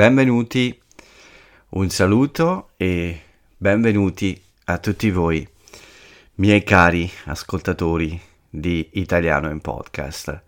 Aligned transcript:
benvenuti, 0.00 0.80
un 1.70 1.90
saluto 1.90 2.70
e 2.78 3.20
benvenuti 3.54 4.42
a 4.64 4.78
tutti 4.78 5.10
voi, 5.10 5.46
miei 6.36 6.62
cari 6.62 7.10
ascoltatori 7.26 8.18
di 8.48 8.88
Italiano 8.94 9.50
in 9.50 9.60
Podcast. 9.60 10.42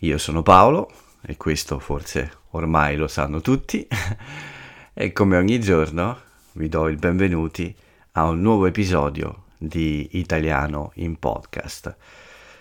Io 0.00 0.18
sono 0.18 0.42
Paolo 0.42 0.92
e 1.22 1.38
questo 1.38 1.78
forse 1.78 2.40
ormai 2.50 2.96
lo 2.96 3.08
sanno 3.08 3.40
tutti 3.40 3.88
e 4.92 5.12
come 5.12 5.38
ogni 5.38 5.58
giorno 5.58 6.20
vi 6.52 6.68
do 6.68 6.86
il 6.88 6.98
benvenuti 6.98 7.74
a 8.12 8.24
un 8.24 8.42
nuovo 8.42 8.66
episodio 8.66 9.44
di 9.56 10.06
Italiano 10.18 10.92
in 10.96 11.18
Podcast. 11.18 11.96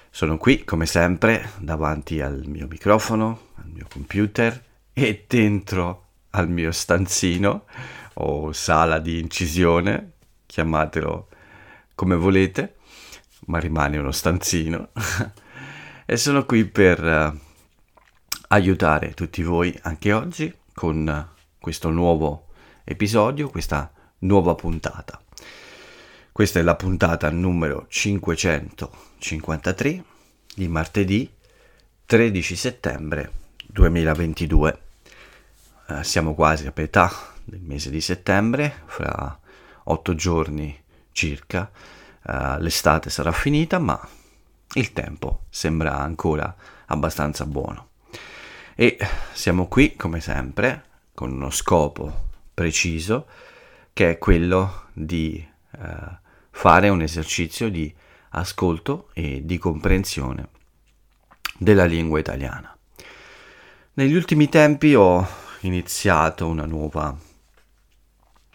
Sono 0.10 0.38
qui 0.38 0.64
come 0.64 0.86
sempre 0.86 1.52
davanti 1.60 2.22
al 2.22 2.44
mio 2.46 2.68
microfono, 2.70 3.48
al 3.56 3.68
mio 3.68 3.86
computer 3.92 4.64
e 4.94 5.26
dentro 5.28 6.06
al 6.32 6.50
mio 6.50 6.72
stanzino 6.72 7.66
o 8.16 8.52
sala 8.52 9.00
di 9.00 9.20
incisione, 9.20 10.12
chiamatelo 10.46 11.30
come 11.96 12.16
volete, 12.16 12.76
ma 13.48 13.58
rimane 13.60 13.98
uno 13.98 14.12
stanzino. 14.12 14.90
e 16.06 16.18
sono 16.18 16.46
qui 16.46 16.66
per 16.66 17.04
uh, 17.04 17.36
aiutare 18.50 19.14
tutti 19.14 19.42
voi 19.44 19.76
anche 19.84 20.12
oggi 20.14 20.54
con 20.74 21.08
uh, 21.08 21.26
questo 21.60 21.90
nuovo 21.90 22.48
episodio, 22.84 23.50
questa 23.50 23.92
nuova 24.20 24.54
puntata. 24.56 25.22
Questa 26.32 26.60
è 26.60 26.64
la 26.64 26.76
puntata 26.76 27.30
numero 27.30 27.86
553 27.90 30.04
di 30.56 30.68
martedì 30.68 31.32
13 32.06 32.56
settembre 32.56 33.32
2022 33.68 34.91
eh, 35.88 36.04
siamo 36.04 36.34
quasi 36.34 36.68
a 36.68 36.74
metà 36.76 37.12
del 37.44 37.62
mese 37.62 37.90
di 37.90 38.02
settembre, 38.02 38.84
fra 38.86 39.40
otto 39.84 40.16
giorni 40.16 40.80
circa 41.12 41.70
eh, 42.26 42.60
l'estate 42.60 43.10
sarà 43.10 43.32
finita, 43.32 43.80
ma 43.80 44.00
il 44.74 44.94
tempo 44.94 45.44
sembra 45.50 45.98
ancora 46.00 46.56
abbastanza 46.86 47.46
buono. 47.46 47.90
E 48.76 48.98
siamo 49.34 49.68
qui, 49.68 49.96
come 49.96 50.22
sempre, 50.22 50.86
con 51.14 51.32
uno 51.32 51.50
scopo 51.50 52.30
preciso, 52.54 53.28
che 53.94 54.12
è 54.12 54.18
quello 54.18 54.86
di 54.94 55.46
eh, 55.72 56.20
fare 56.50 56.90
un 56.90 57.02
esercizio 57.02 57.70
di 57.70 57.94
ascolto 58.30 59.10
e 59.14 59.42
di 59.44 59.58
comprensione 59.58 60.48
della 61.58 61.86
lingua 61.86 62.20
italiana. 62.20 62.76
Negli 63.94 64.16
ultimi 64.16 64.48
tempi 64.48 64.96
ho 64.96 65.28
iniziato 65.62 66.48
una 66.48 66.66
nuova, 66.66 67.16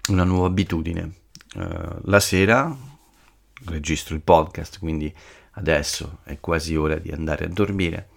una 0.09 0.25
nuova 0.25 0.47
abitudine. 0.47 1.13
Uh, 1.55 2.01
la 2.05 2.21
sera 2.21 2.77
registro 3.65 4.15
il 4.15 4.21
podcast, 4.21 4.79
quindi 4.79 5.15
adesso 5.53 6.19
è 6.25 6.39
quasi 6.39 6.77
ora 6.77 6.97
di 6.97 7.11
andare 7.11 7.47
a 7.47 7.49
dormire, 7.49 8.09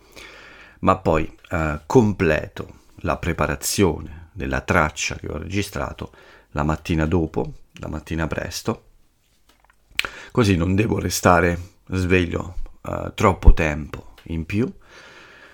ma 0.80 0.98
poi 0.98 1.34
uh, 1.52 1.80
completo 1.86 2.80
la 3.02 3.18
preparazione 3.18 4.30
della 4.34 4.62
traccia 4.62 5.16
che 5.16 5.28
ho 5.28 5.38
registrato 5.38 6.12
la 6.52 6.64
mattina 6.64 7.06
dopo, 7.06 7.54
la 7.74 7.88
mattina 7.88 8.28
presto, 8.28 8.86
così 10.32 10.56
non 10.56 10.76
devo 10.76 11.00
restare 11.00 11.58
sveglio 11.88 12.56
uh, 12.82 13.14
troppo 13.14 13.54
tempo 13.54 14.14
in 14.24 14.46
più. 14.46 14.72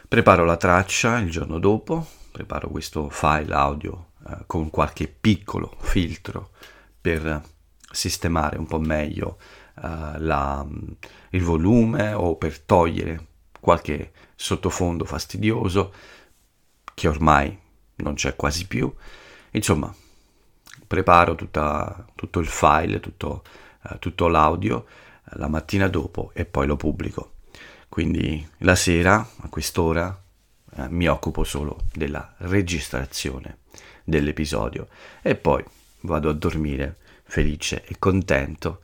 Preparo 0.07 0.45
la 0.45 0.57
traccia 0.57 1.19
il 1.19 1.29
giorno 1.29 1.59
dopo, 1.59 2.07
preparo 2.35 2.67
questo 2.67 3.07
file 3.07 3.53
audio 3.53 4.07
eh, 4.27 4.39
con 4.45 4.69
qualche 4.69 5.07
piccolo 5.07 5.73
filtro 5.79 6.49
per 6.99 7.41
sistemare 7.89 8.57
un 8.57 8.67
po' 8.67 8.77
meglio 8.77 9.37
eh, 9.81 10.19
la, 10.19 10.67
il 11.29 11.41
volume 11.41 12.11
o 12.11 12.35
per 12.35 12.59
togliere 12.59 13.27
qualche 13.61 14.11
sottofondo 14.35 15.05
fastidioso 15.05 15.93
che 16.93 17.07
ormai 17.07 17.57
non 17.95 18.15
c'è 18.15 18.35
quasi 18.35 18.67
più. 18.67 18.93
Insomma, 19.51 19.95
preparo 20.85 21.35
tutta, 21.35 22.05
tutto 22.15 22.39
il 22.39 22.47
file, 22.47 22.99
tutto, 22.99 23.43
eh, 23.89 23.97
tutto 23.99 24.27
l'audio 24.27 24.87
eh, 25.23 25.37
la 25.37 25.47
mattina 25.47 25.87
dopo 25.87 26.31
e 26.33 26.43
poi 26.43 26.67
lo 26.67 26.75
pubblico. 26.75 27.35
Quindi 27.87 28.45
la 28.57 28.75
sera, 28.75 29.25
a 29.37 29.47
quest'ora, 29.47 30.24
eh, 30.75 30.89
mi 30.89 31.07
occupo 31.07 31.43
solo 31.43 31.83
della 31.93 32.35
registrazione 32.39 33.59
dell'episodio 34.03 34.87
e 35.21 35.35
poi 35.35 35.63
vado 36.01 36.29
a 36.29 36.33
dormire 36.33 36.97
felice 37.23 37.83
e 37.85 37.95
contento 37.97 38.81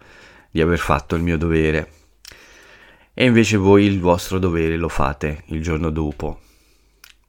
di 0.49 0.61
aver 0.61 0.79
fatto 0.79 1.15
il 1.15 1.21
mio 1.21 1.37
dovere. 1.37 1.91
E 3.13 3.25
invece 3.25 3.57
voi 3.57 3.85
il 3.85 3.99
vostro 3.99 4.39
dovere 4.39 4.77
lo 4.77 4.89
fate 4.89 5.43
il 5.47 5.61
giorno 5.61 5.89
dopo, 5.89 6.39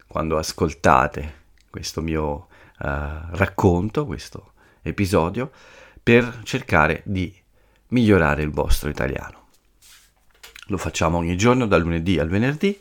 quando 0.07 0.39
ascoltate 0.39 1.41
questo 1.71 2.01
mio 2.01 2.25
uh, 2.25 2.47
racconto, 2.79 4.07
questo 4.07 4.53
episodio, 4.83 5.51
per 6.03 6.41
cercare 6.45 7.03
di 7.05 7.35
migliorare 7.89 8.43
il 8.43 8.51
vostro 8.51 8.89
italiano. 8.89 9.49
Lo 10.67 10.77
facciamo 10.77 11.19
ogni 11.19 11.37
giorno 11.37 11.67
dal 11.67 11.83
lunedì 11.83 12.19
al 12.19 12.29
venerdì 12.29 12.79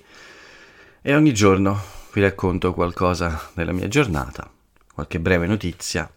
e 1.04 1.16
ogni 1.16 1.34
giorno 1.34 1.82
vi 2.14 2.22
racconto 2.22 2.74
qualcosa 2.74 3.50
della 3.56 3.72
mia 3.72 3.88
giornata, 3.88 4.48
qualche 4.94 5.20
breve 5.20 5.48
notizia 5.48 6.12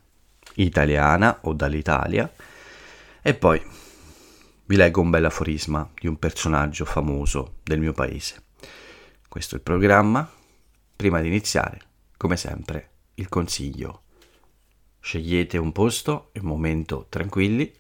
italiana 0.57 1.39
o 1.43 1.55
dall'Italia 1.55 2.31
e 3.23 3.35
poi 3.35 3.63
vi 4.67 4.77
leggo 4.77 5.01
un 5.01 5.09
bel 5.09 5.25
aforisma 5.25 5.89
di 5.99 6.07
un 6.07 6.19
personaggio 6.19 6.85
famoso 6.85 7.55
del 7.63 7.81
mio 7.81 7.95
paese. 7.95 8.43
Questo 9.27 9.55
è 9.55 9.59
il 9.59 9.65
programma. 9.65 10.31
Prima 10.97 11.21
di 11.21 11.29
iniziare, 11.29 11.81
come 12.17 12.37
sempre, 12.37 12.91
il 13.15 13.29
consiglio. 13.29 14.03
Scegliete 15.01 15.57
un 15.57 15.73
posto 15.73 16.29
e 16.33 16.41
un 16.41 16.47
momento 16.47 17.07
tranquilli 17.09 17.73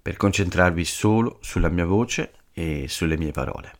per 0.00 0.16
concentrarvi 0.16 0.84
solo 0.84 1.38
sulla 1.40 1.68
mia 1.68 1.86
voce 1.86 2.32
e 2.52 2.86
sulle 2.86 3.16
mie 3.16 3.32
parole. 3.32 3.77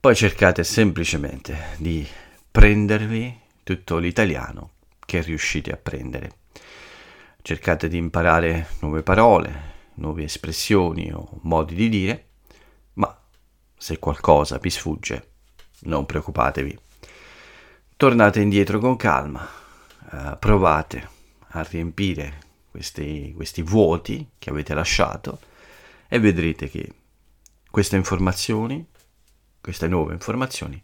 Poi 0.00 0.14
cercate 0.14 0.62
semplicemente 0.62 1.74
di 1.78 2.06
prendervi 2.52 3.36
tutto 3.64 3.98
l'italiano 3.98 4.70
che 5.04 5.20
riuscite 5.22 5.72
a 5.72 5.76
prendere. 5.76 6.30
Cercate 7.42 7.88
di 7.88 7.96
imparare 7.96 8.68
nuove 8.78 9.02
parole, 9.02 9.74
nuove 9.94 10.22
espressioni 10.22 11.10
o 11.12 11.40
modi 11.42 11.74
di 11.74 11.88
dire, 11.88 12.26
ma 12.92 13.12
se 13.76 13.98
qualcosa 13.98 14.58
vi 14.58 14.70
sfugge, 14.70 15.30
non 15.80 16.06
preoccupatevi. 16.06 16.78
Tornate 17.96 18.40
indietro 18.40 18.78
con 18.78 18.94
calma, 18.94 19.48
eh, 20.12 20.36
provate 20.38 21.08
a 21.48 21.62
riempire 21.68 22.38
questi, 22.70 23.32
questi 23.34 23.62
vuoti 23.62 24.28
che 24.38 24.50
avete 24.50 24.74
lasciato 24.74 25.40
e 26.06 26.20
vedrete 26.20 26.70
che 26.70 26.88
queste 27.68 27.96
informazioni 27.96 28.86
queste 29.60 29.88
nuove 29.88 30.12
informazioni 30.12 30.80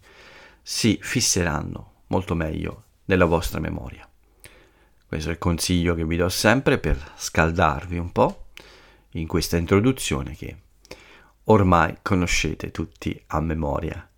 si 0.62 0.98
fisseranno 1.00 2.02
molto 2.08 2.34
meglio 2.34 2.84
nella 3.06 3.24
vostra 3.24 3.60
memoria. 3.60 4.08
Questo 5.06 5.28
è 5.28 5.32
il 5.32 5.38
consiglio 5.38 5.94
che 5.94 6.04
vi 6.04 6.16
do 6.16 6.28
sempre 6.28 6.78
per 6.78 7.12
scaldarvi 7.16 7.98
un 7.98 8.10
po' 8.10 8.46
in 9.10 9.26
questa 9.26 9.56
introduzione 9.56 10.34
che 10.34 10.56
ormai 11.44 11.98
conoscete 12.02 12.70
tutti 12.70 13.20
a 13.28 13.40
memoria. 13.40 14.08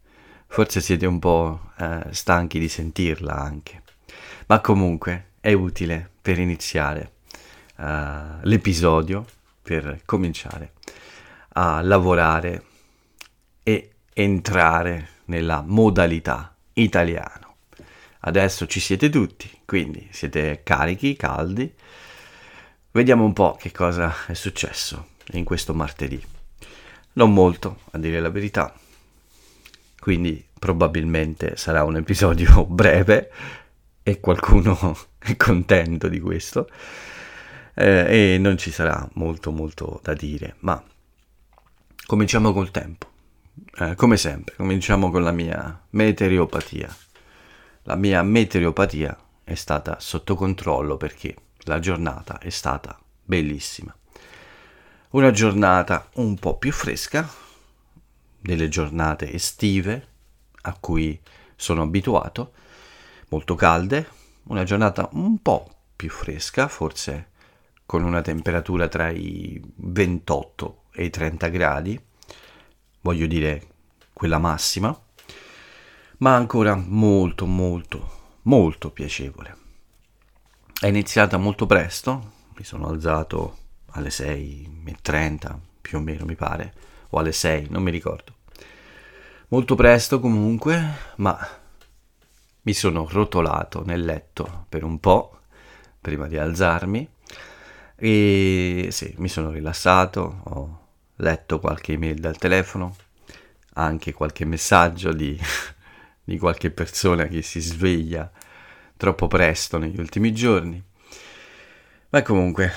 Forse 0.46 0.80
siete 0.80 1.06
un 1.06 1.18
po' 1.18 1.72
eh, 1.78 2.04
stanchi 2.10 2.58
di 2.58 2.68
sentirla 2.68 3.34
anche, 3.34 3.82
ma 4.46 4.60
comunque 4.60 5.32
è 5.40 5.52
utile 5.52 6.10
per 6.22 6.38
iniziare 6.38 7.12
uh, 7.76 7.84
l'episodio, 8.42 9.24
per 9.62 10.00
cominciare 10.04 10.72
a 11.54 11.80
lavorare 11.82 12.64
e 13.62 13.95
entrare 14.18 15.08
nella 15.26 15.62
modalità 15.66 16.56
italiano. 16.72 17.56
Adesso 18.20 18.66
ci 18.66 18.80
siete 18.80 19.10
tutti, 19.10 19.50
quindi 19.66 20.08
siete 20.10 20.62
carichi, 20.64 21.16
caldi. 21.16 21.70
Vediamo 22.92 23.24
un 23.24 23.34
po' 23.34 23.58
che 23.60 23.72
cosa 23.72 24.14
è 24.26 24.32
successo 24.32 25.08
in 25.32 25.44
questo 25.44 25.74
martedì. 25.74 26.20
Non 27.12 27.34
molto, 27.34 27.80
a 27.90 27.98
dire 27.98 28.18
la 28.20 28.30
verità. 28.30 28.74
Quindi 30.00 30.42
probabilmente 30.58 31.56
sarà 31.58 31.84
un 31.84 31.96
episodio 31.96 32.64
breve 32.64 33.30
e 34.02 34.18
qualcuno 34.18 34.96
è 35.18 35.36
contento 35.36 36.08
di 36.08 36.20
questo. 36.20 36.70
Eh, 37.74 38.34
e 38.34 38.38
non 38.38 38.56
ci 38.56 38.70
sarà 38.70 39.06
molto 39.14 39.50
molto 39.50 40.00
da 40.02 40.14
dire, 40.14 40.56
ma 40.60 40.82
cominciamo 42.06 42.54
col 42.54 42.70
tempo 42.70 43.14
eh, 43.78 43.94
come 43.94 44.16
sempre, 44.16 44.54
cominciamo 44.56 45.10
con 45.10 45.22
la 45.22 45.32
mia 45.32 45.86
meteoropatia. 45.90 46.94
La 47.84 47.94
mia 47.96 48.22
meteoropatia 48.22 49.16
è 49.44 49.54
stata 49.54 49.98
sotto 50.00 50.34
controllo 50.34 50.96
perché 50.96 51.34
la 51.60 51.78
giornata 51.78 52.38
è 52.38 52.50
stata 52.50 52.98
bellissima. 53.22 53.94
Una 55.10 55.30
giornata 55.30 56.08
un 56.14 56.36
po' 56.36 56.58
più 56.58 56.72
fresca 56.72 57.28
delle 58.40 58.68
giornate 58.68 59.32
estive 59.32 60.08
a 60.62 60.76
cui 60.78 61.20
sono 61.54 61.82
abituato, 61.82 62.52
molto 63.28 63.54
calde, 63.54 64.08
una 64.44 64.64
giornata 64.64 65.08
un 65.12 65.40
po' 65.40 65.70
più 65.96 66.10
fresca, 66.10 66.68
forse 66.68 67.30
con 67.86 68.02
una 68.02 68.20
temperatura 68.20 68.88
tra 68.88 69.10
i 69.10 69.60
28 69.76 70.82
e 70.92 71.04
i 71.04 71.10
30 71.10 71.48
gradi, 71.48 72.04
voglio 73.06 73.26
dire 73.28 73.62
quella 74.12 74.38
massima, 74.38 75.00
ma 76.18 76.34
ancora 76.34 76.74
molto 76.74 77.46
molto 77.46 78.40
molto 78.42 78.90
piacevole. 78.90 79.56
È 80.80 80.88
iniziata 80.88 81.36
molto 81.36 81.66
presto, 81.66 82.32
mi 82.56 82.64
sono 82.64 82.88
alzato 82.88 83.58
alle 83.92 84.08
6.30 84.08 85.56
più 85.80 85.98
o 85.98 86.00
meno 86.00 86.24
mi 86.24 86.34
pare, 86.34 86.74
o 87.10 87.18
alle 87.20 87.30
6, 87.30 87.68
non 87.70 87.84
mi 87.84 87.92
ricordo. 87.92 88.34
Molto 89.48 89.76
presto 89.76 90.18
comunque, 90.18 90.96
ma 91.16 91.38
mi 92.62 92.72
sono 92.72 93.06
rotolato 93.08 93.84
nel 93.84 94.04
letto 94.04 94.66
per 94.68 94.82
un 94.82 94.98
po' 94.98 95.42
prima 96.00 96.26
di 96.26 96.36
alzarmi 96.36 97.08
e 97.94 98.88
sì, 98.90 99.14
mi 99.18 99.28
sono 99.28 99.50
rilassato, 99.50 100.40
ho 100.44 100.85
letto 101.16 101.58
qualche 101.58 101.92
email 101.92 102.18
dal 102.18 102.38
telefono, 102.38 102.96
anche 103.74 104.12
qualche 104.12 104.44
messaggio 104.44 105.12
di, 105.12 105.38
di 106.24 106.38
qualche 106.38 106.70
persona 106.70 107.26
che 107.26 107.42
si 107.42 107.60
sveglia 107.60 108.30
troppo 108.96 109.26
presto 109.26 109.78
negli 109.78 109.98
ultimi 109.98 110.32
giorni. 110.32 110.82
Ma 112.08 112.22
comunque, 112.22 112.72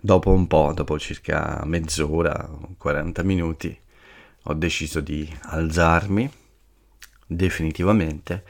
dopo 0.00 0.30
un 0.30 0.46
po', 0.46 0.72
dopo 0.74 0.98
circa 0.98 1.62
mezz'ora, 1.64 2.48
40 2.76 3.22
minuti, 3.22 3.80
ho 4.44 4.54
deciso 4.54 5.00
di 5.00 5.30
alzarmi 5.42 6.30
definitivamente 7.26 8.44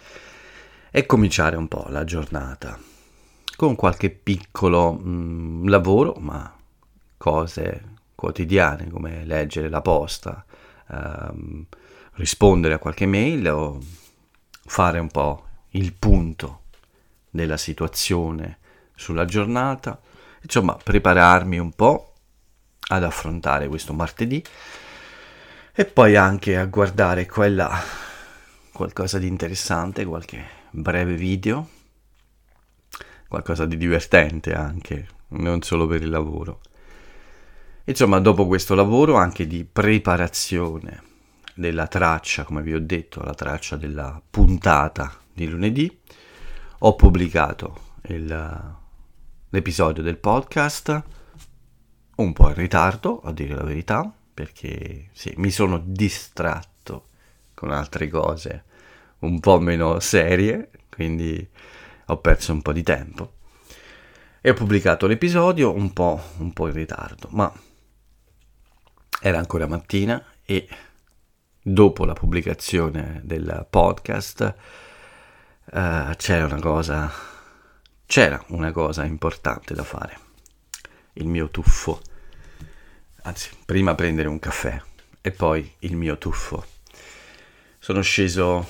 e 0.91 1.07
cominciare 1.07 1.57
un 1.57 1.69
po' 1.69 1.87
la 1.89 2.05
giornata 2.05 2.79
con 3.57 3.77
qualche 3.77 4.11
piccolo 4.11 4.93
mh, 4.93 5.09
mm, 5.09 5.69
lavoro, 5.69 6.15
ma 6.19 6.53
cose 7.17 7.92
quotidiane 8.15 8.91
come 8.91 9.25
leggere 9.25 9.69
la 9.69 9.81
posta, 9.81 10.45
ehm, 10.91 11.67
rispondere 12.15 12.75
a 12.75 12.79
qualche 12.79 13.07
mail 13.07 13.49
o 13.49 13.79
fare 14.65 14.99
un 14.99 15.09
po' 15.09 15.47
il 15.71 15.93
punto 15.93 16.63
della 17.31 17.57
situazione 17.57 18.59
sulla 18.95 19.25
giornata, 19.25 20.01
insomma 20.43 20.75
prepararmi 20.75 21.59
un 21.59 21.73
po' 21.73 22.13
ad 22.89 23.05
affrontare 23.05 23.69
questo 23.69 23.93
martedì 23.93 24.45
e 25.75 25.85
poi 25.85 26.17
anche 26.17 26.59
a 26.59 26.67
guardare 26.67 27.27
quella 27.27 27.71
qualcosa 28.73 29.19
di 29.19 29.27
interessante, 29.27 30.05
qualche 30.05 30.45
breve 30.71 31.15
video 31.15 31.69
qualcosa 33.33 33.65
di 33.65 33.79
divertente 33.79 34.53
anche, 34.53 35.09
non 35.29 35.63
solo 35.63 35.87
per 35.87 36.03
il 36.03 36.11
lavoro. 36.11 36.61
Insomma, 37.85 38.21
dopo 38.21 38.47
questo 38.47 38.77
lavoro 38.77 39.17
anche 39.17 39.47
di 39.49 39.65
preparazione 39.65 41.03
della 41.55 41.89
traccia, 41.89 42.45
come 42.45 42.63
vi 42.63 42.75
ho 42.75 42.81
detto, 42.81 43.23
la 43.23 43.35
traccia 43.35 43.77
della 43.77 44.23
puntata 44.31 45.13
di 45.33 45.49
lunedì, 45.49 46.01
ho 46.79 46.95
pubblicato 46.95 47.97
il, 48.03 48.77
l'episodio 49.49 50.01
del 50.01 50.17
podcast 50.17 51.03
un 52.15 52.33
po' 52.33 52.49
in 52.51 52.55
ritardo, 52.55 53.21
a 53.21 53.33
dire 53.33 53.57
la 53.57 53.65
verità, 53.65 54.13
perché 54.33 55.09
sì, 55.13 55.33
mi 55.39 55.51
sono 55.51 55.83
distratto 55.85 57.09
con 57.53 57.73
altre 57.73 58.07
cose 58.07 58.65
un 59.21 59.41
po' 59.41 59.59
meno 59.59 59.99
serie, 59.99 60.71
quindi 60.89 61.49
ho 62.07 62.17
perso 62.19 62.53
un 62.53 62.63
po' 62.63 62.73
di 62.73 62.85
tempo. 62.85 63.33
E 64.41 64.51
ho 64.51 64.55
pubblicato 64.55 65.09
l'episodio 65.09 65.75
un 65.75 65.93
po', 65.93 66.21
un 66.39 66.53
po' 66.53 66.69
in 66.69 66.75
ritardo, 66.75 67.29
ma 67.33 67.53
era 69.25 69.39
ancora 69.39 69.69
mattina 69.69 70.21
e 70.45 70.69
dopo 71.63 72.05
la 72.05 72.13
pubblicazione 72.13 73.21
del 73.23 73.65
podcast 73.71 74.55
uh, 75.67 76.15
c'era 76.17 76.45
una 76.45 76.59
cosa 76.59 77.11
c'era 78.05 78.45
una 78.49 78.73
cosa 78.73 79.05
importante 79.05 79.75
da 79.75 79.85
fare. 79.85 80.19
Il 81.15 81.29
mio 81.29 81.49
tuffo. 81.51 82.03
Anzi 83.23 83.49
prima 83.65 83.95
prendere 83.95 84.29
un 84.29 84.41
caffè 84.41 84.79
e 85.21 85.31
poi 85.31 85.73
il 85.79 85.97
mio 85.97 86.19
tuffo. 86.19 86.67
Sono 87.79 88.03
sceso 88.03 88.67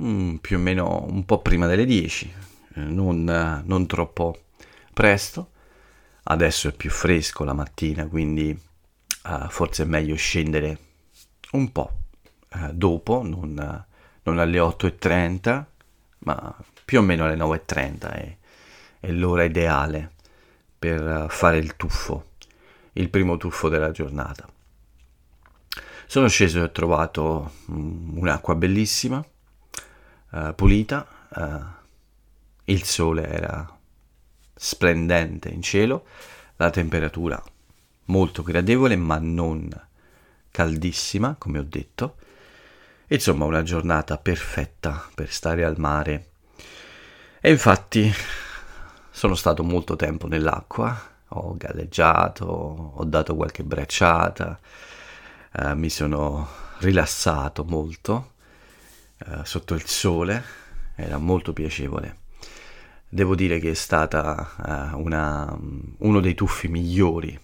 mm, 0.00 0.36
più 0.36 0.58
o 0.58 0.60
meno 0.60 1.04
un 1.08 1.24
po' 1.24 1.40
prima 1.40 1.66
delle 1.66 1.86
10, 1.86 2.34
eh, 2.74 2.80
non, 2.82 3.62
non, 3.64 3.86
troppo 3.86 4.42
presto. 4.92 5.50
Adesso 6.24 6.68
è 6.68 6.72
più 6.72 6.90
fresco 6.90 7.42
la 7.42 7.54
mattina, 7.54 8.06
quindi 8.06 8.56
uh, 9.24 9.48
forse 9.48 9.82
è 9.82 9.86
meglio 9.86 10.14
scendere 10.16 10.78
un 11.52 11.70
po' 11.72 11.92
uh, 12.54 12.72
dopo, 12.72 13.22
non, 13.22 13.84
non, 14.22 14.38
alle 14.38 14.58
8.30, 14.58 15.64
ma 16.18 16.56
più 16.84 16.98
o 16.98 17.02
meno 17.02 17.24
alle 17.24 17.36
9.30 17.36 18.12
è, 18.12 18.36
è 19.00 19.10
l'ora 19.10 19.44
ideale 19.44 20.12
per 20.78 21.26
fare 21.28 21.58
il 21.58 21.76
tuffo, 21.76 22.30
il 22.94 23.08
primo 23.08 23.36
tuffo 23.36 23.68
della 23.68 23.90
giornata. 23.90 24.48
Sono 26.06 26.28
sceso 26.28 26.58
e 26.58 26.62
ho 26.62 26.70
trovato 26.70 27.52
um, 27.66 28.18
un'acqua 28.18 28.54
bellissima, 28.54 29.24
uh, 30.30 30.54
pulita, 30.54 31.06
uh, 31.28 31.64
il 32.64 32.82
sole 32.84 33.26
era 33.26 33.78
splendente 34.54 35.48
in 35.48 35.62
cielo, 35.62 36.06
la 36.56 36.70
temperatura 36.70 37.42
molto 38.06 38.42
gradevole 38.42 38.96
ma 38.96 39.18
non 39.18 39.68
caldissima, 40.50 41.34
come 41.38 41.58
ho 41.58 41.64
detto. 41.66 42.16
Insomma, 43.08 43.44
una 43.44 43.62
giornata 43.62 44.16
perfetta 44.18 45.08
per 45.14 45.30
stare 45.30 45.64
al 45.64 45.78
mare. 45.78 46.30
E 47.40 47.50
infatti 47.50 48.10
sono 49.10 49.34
stato 49.34 49.62
molto 49.62 49.96
tempo 49.96 50.26
nell'acqua, 50.28 51.10
ho 51.28 51.54
galleggiato, 51.56 52.44
ho 52.44 53.04
dato 53.04 53.34
qualche 53.34 53.64
bracciata, 53.64 54.58
eh, 55.52 55.74
mi 55.74 55.90
sono 55.90 56.48
rilassato 56.78 57.64
molto 57.64 58.32
eh, 59.18 59.44
sotto 59.44 59.74
il 59.74 59.86
sole, 59.86 60.42
era 60.94 61.18
molto 61.18 61.52
piacevole. 61.52 62.20
Devo 63.08 63.34
dire 63.34 63.58
che 63.58 63.72
è 63.72 63.74
stata 63.74 64.92
uh, 64.94 64.98
una, 64.98 65.54
uno 65.98 66.20
dei 66.20 66.34
tuffi 66.34 66.68
migliori 66.68 67.38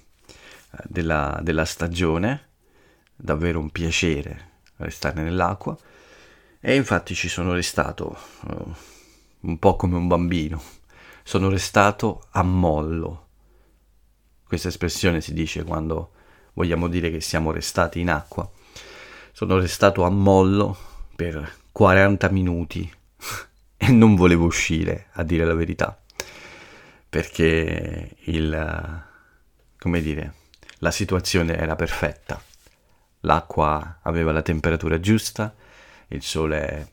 della, 0.86 1.38
della, 1.42 1.64
stagione, 1.64 2.48
davvero 3.14 3.58
un 3.58 3.70
piacere 3.70 4.46
restare 4.76 5.22
nell'acqua 5.22 5.76
e 6.60 6.74
infatti 6.74 7.14
ci 7.14 7.28
sono 7.28 7.52
restato 7.52 8.16
uh, 8.46 8.74
un 9.40 9.58
po' 9.58 9.76
come 9.76 9.96
un 9.96 10.08
bambino, 10.08 10.62
sono 11.22 11.48
restato 11.48 12.26
a 12.30 12.42
mollo. 12.42 13.26
Questa 14.46 14.68
espressione 14.68 15.20
si 15.20 15.32
dice 15.32 15.62
quando 15.62 16.12
vogliamo 16.54 16.88
dire 16.88 17.10
che 17.10 17.20
siamo 17.20 17.52
restati 17.52 18.00
in 18.00 18.10
acqua. 18.10 18.50
Sono 19.32 19.58
restato 19.58 20.02
a 20.04 20.10
mollo 20.10 20.76
per 21.14 21.56
40 21.70 22.30
minuti 22.30 22.90
e 23.76 23.92
non 23.92 24.16
volevo 24.16 24.46
uscire, 24.46 25.08
a 25.12 25.22
dire 25.22 25.44
la 25.44 25.54
verità, 25.54 26.02
perché 27.08 28.16
il, 28.24 29.04
come 29.78 30.00
dire, 30.00 30.34
la 30.78 30.90
situazione 30.90 31.56
era 31.56 31.76
perfetta. 31.76 32.42
L'acqua 33.20 33.98
aveva 34.02 34.32
la 34.32 34.42
temperatura 34.42 35.00
giusta, 35.00 35.54
il 36.08 36.22
sole, 36.22 36.88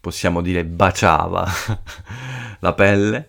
possiamo 0.00 0.40
dire, 0.40 0.64
baciava 0.64 1.46
la 2.60 2.72
pelle 2.72 3.28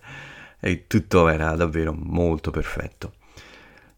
e 0.59 0.87
tutto 0.87 1.27
era 1.27 1.55
davvero 1.55 1.93
molto 1.93 2.51
perfetto. 2.51 3.13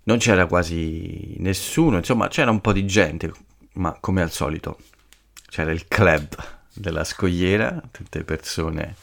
Non 0.03 0.17
c'era 0.17 0.47
quasi 0.47 1.35
nessuno, 1.37 1.97
insomma 1.97 2.27
c'era 2.27 2.51
un 2.51 2.59
po' 2.59 2.73
di 2.73 2.85
gente, 2.85 3.31
ma 3.73 3.97
come 3.99 4.21
al 4.21 4.31
solito 4.31 4.77
c'era 5.47 5.71
il 5.71 5.87
club 5.87 6.35
della 6.73 7.03
scogliera, 7.03 7.81
tutte 7.91 8.23
persone 8.23 8.95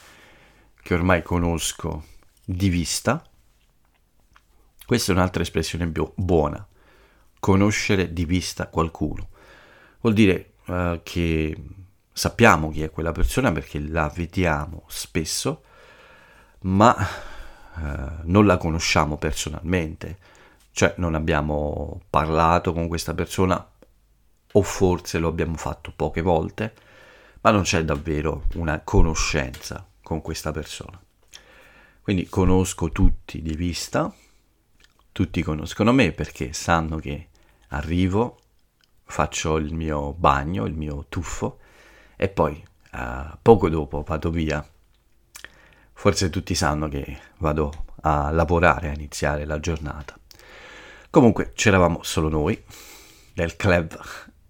che 0.83 0.93
ormai 0.93 1.23
conosco 1.23 2.05
di 2.43 2.69
vista. 2.69 3.23
Questa 4.85 5.11
è 5.11 5.15
un'altra 5.15 5.41
espressione 5.41 5.87
bu- 5.87 6.11
buona, 6.15 6.67
conoscere 7.41 8.13
di 8.13 8.23
vista 8.23 8.67
qualcuno. 8.67 9.29
Vuol 9.99 10.13
dire 10.13 10.53
uh, 10.67 11.01
che 11.03 11.57
sappiamo 12.13 12.69
chi 12.69 12.83
è 12.83 12.91
quella 12.91 13.11
persona 13.11 13.51
perché 13.51 13.79
la 13.79 14.07
vediamo 14.13 14.83
spesso, 14.87 15.63
ma 16.61 16.95
eh, 16.95 18.09
non 18.23 18.45
la 18.45 18.57
conosciamo 18.57 19.17
personalmente, 19.17 20.17
cioè 20.71 20.93
non 20.97 21.15
abbiamo 21.15 22.01
parlato 22.09 22.73
con 22.73 22.87
questa 22.87 23.15
persona 23.15 23.69
o 24.53 24.61
forse 24.61 25.17
lo 25.17 25.29
abbiamo 25.29 25.55
fatto 25.55 25.91
poche 25.95 26.21
volte, 26.21 26.75
ma 27.41 27.49
non 27.49 27.63
c'è 27.63 27.83
davvero 27.83 28.45
una 28.55 28.81
conoscenza 28.81 29.87
con 30.03 30.21
questa 30.21 30.51
persona. 30.51 31.01
Quindi 32.01 32.27
conosco 32.27 32.89
tutti 32.89 33.41
di 33.41 33.55
vista, 33.55 34.13
tutti 35.11 35.41
conoscono 35.41 35.91
me 35.91 36.11
perché 36.11 36.53
sanno 36.53 36.97
che 36.97 37.29
arrivo, 37.71 38.39
faccio 39.03 39.57
il 39.57 39.73
mio 39.73 40.13
bagno, 40.13 40.65
il 40.65 40.73
mio 40.73 41.05
tuffo 41.09 41.59
e 42.15 42.29
poi 42.29 42.63
uh, 42.93 43.37
poco 43.41 43.69
dopo 43.69 44.03
vado 44.03 44.29
via. 44.29 44.65
Forse 45.93 46.29
tutti 46.29 46.55
sanno 46.55 46.87
che 46.87 47.19
vado 47.37 47.85
a 48.01 48.31
lavorare, 48.31 48.89
a 48.89 48.93
iniziare 48.93 49.45
la 49.45 49.59
giornata. 49.59 50.17
Comunque 51.09 51.51
c'eravamo 51.53 52.03
solo 52.03 52.29
noi 52.29 52.61
del 53.33 53.55
club 53.55 53.99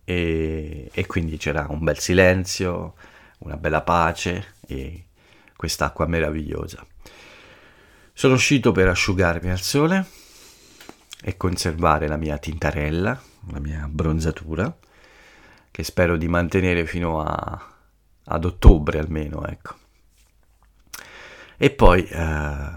e, 0.04 0.90
e 0.92 1.06
quindi 1.08 1.38
c'era 1.38 1.66
un 1.70 1.84
bel 1.84 2.00
silenzio, 2.00 2.96
una 3.40 3.58
bella 3.58 3.82
pace 3.82 4.56
e 4.68 5.08
quest'acqua 5.56 6.06
meravigliosa. 6.06 6.86
Sono 8.14 8.36
uscito 8.36 8.72
per 8.72 8.88
asciugarmi 8.88 9.50
al 9.50 9.60
sole 9.60 10.06
e 11.22 11.38
conservare 11.38 12.08
la 12.08 12.18
mia 12.18 12.38
tintarella, 12.38 13.22
la 13.52 13.60
mia 13.60 13.88
bronzatura, 13.90 14.76
che 15.70 15.84
spero 15.84 16.18
di 16.18 16.28
mantenere 16.28 16.86
fino 16.86 17.22
a, 17.22 17.74
ad 18.26 18.46
ottobre 18.46 19.00
almeno, 19.00 19.46
ecco. 19.46 19.76
E 21.58 21.70
poi, 21.70 22.04
eh, 22.06 22.70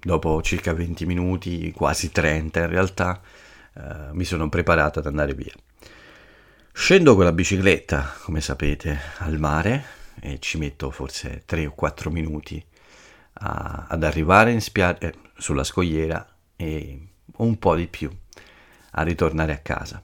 dopo 0.00 0.42
circa 0.42 0.74
20 0.74 1.06
minuti, 1.06 1.70
quasi 1.72 2.10
30 2.10 2.60
in 2.60 2.68
realtà, 2.68 3.20
eh, 3.74 4.12
mi 4.12 4.24
sono 4.24 4.48
preparato 4.48 4.98
ad 4.98 5.06
andare 5.06 5.34
via. 5.34 5.52
Scendo 6.72 7.14
con 7.14 7.24
la 7.24 7.32
bicicletta, 7.32 8.14
come 8.22 8.40
sapete, 8.40 8.98
al 9.18 9.38
mare 9.38 9.84
e 10.20 10.38
ci 10.40 10.58
metto 10.58 10.90
forse 10.90 11.42
3 11.44 11.66
o 11.66 11.72
4 11.72 12.10
minuti 12.10 12.64
a, 13.34 13.86
ad 13.88 14.02
arrivare 14.02 14.58
spia- 14.60 14.98
eh, 14.98 15.14
sulla 15.36 15.64
scogliera 15.64 16.26
e 16.56 17.07
un 17.38 17.58
po' 17.58 17.74
di 17.74 17.86
più 17.86 18.10
a 18.92 19.02
ritornare 19.02 19.52
a 19.52 19.58
casa. 19.58 20.02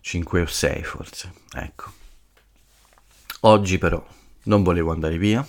5 0.00 0.40
o 0.40 0.46
6 0.46 0.82
forse, 0.82 1.32
ecco. 1.54 1.92
Oggi 3.40 3.78
però 3.78 4.04
non 4.44 4.62
volevo 4.62 4.92
andare 4.92 5.18
via, 5.18 5.46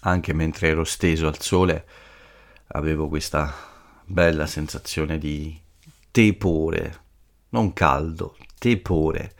anche 0.00 0.32
mentre 0.32 0.68
ero 0.68 0.84
steso 0.84 1.26
al 1.26 1.40
sole 1.40 1.86
avevo 2.68 3.08
questa 3.08 3.52
bella 4.04 4.46
sensazione 4.46 5.18
di 5.18 5.58
tepore, 6.10 7.00
non 7.50 7.72
caldo, 7.72 8.36
tepore. 8.58 9.34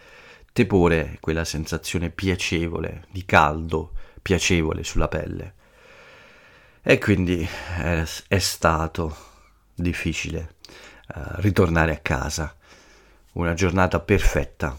Tepore 0.52 1.12
è 1.12 1.20
quella 1.20 1.44
sensazione 1.44 2.10
piacevole, 2.10 3.06
di 3.10 3.24
caldo, 3.24 3.92
piacevole 4.20 4.82
sulla 4.82 5.08
pelle. 5.08 5.54
E 6.82 6.98
quindi 6.98 7.46
è, 7.78 8.04
è 8.28 8.38
stato 8.38 9.16
difficile 9.74 10.56
ritornare 11.36 11.92
a 11.92 11.98
casa. 11.98 12.54
Una 13.32 13.54
giornata 13.54 14.00
perfetta 14.00 14.76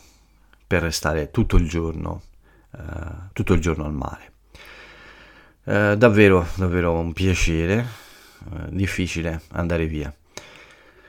per 0.68 0.82
restare 0.82 1.32
tutto 1.32 1.58
il 1.58 1.68
giorno, 1.68 2.22
uh, 2.72 2.80
tutto 3.34 3.54
il 3.54 3.62
giorno 3.62 3.86
al 3.86 3.94
mare. 3.94 4.32
Uh, 5.64 5.96
davvero, 5.96 6.48
davvero 6.56 6.94
un 6.94 7.14
piacere. 7.14 8.10
difficile 8.70 9.42
andare 9.52 9.86
via. 9.86 10.14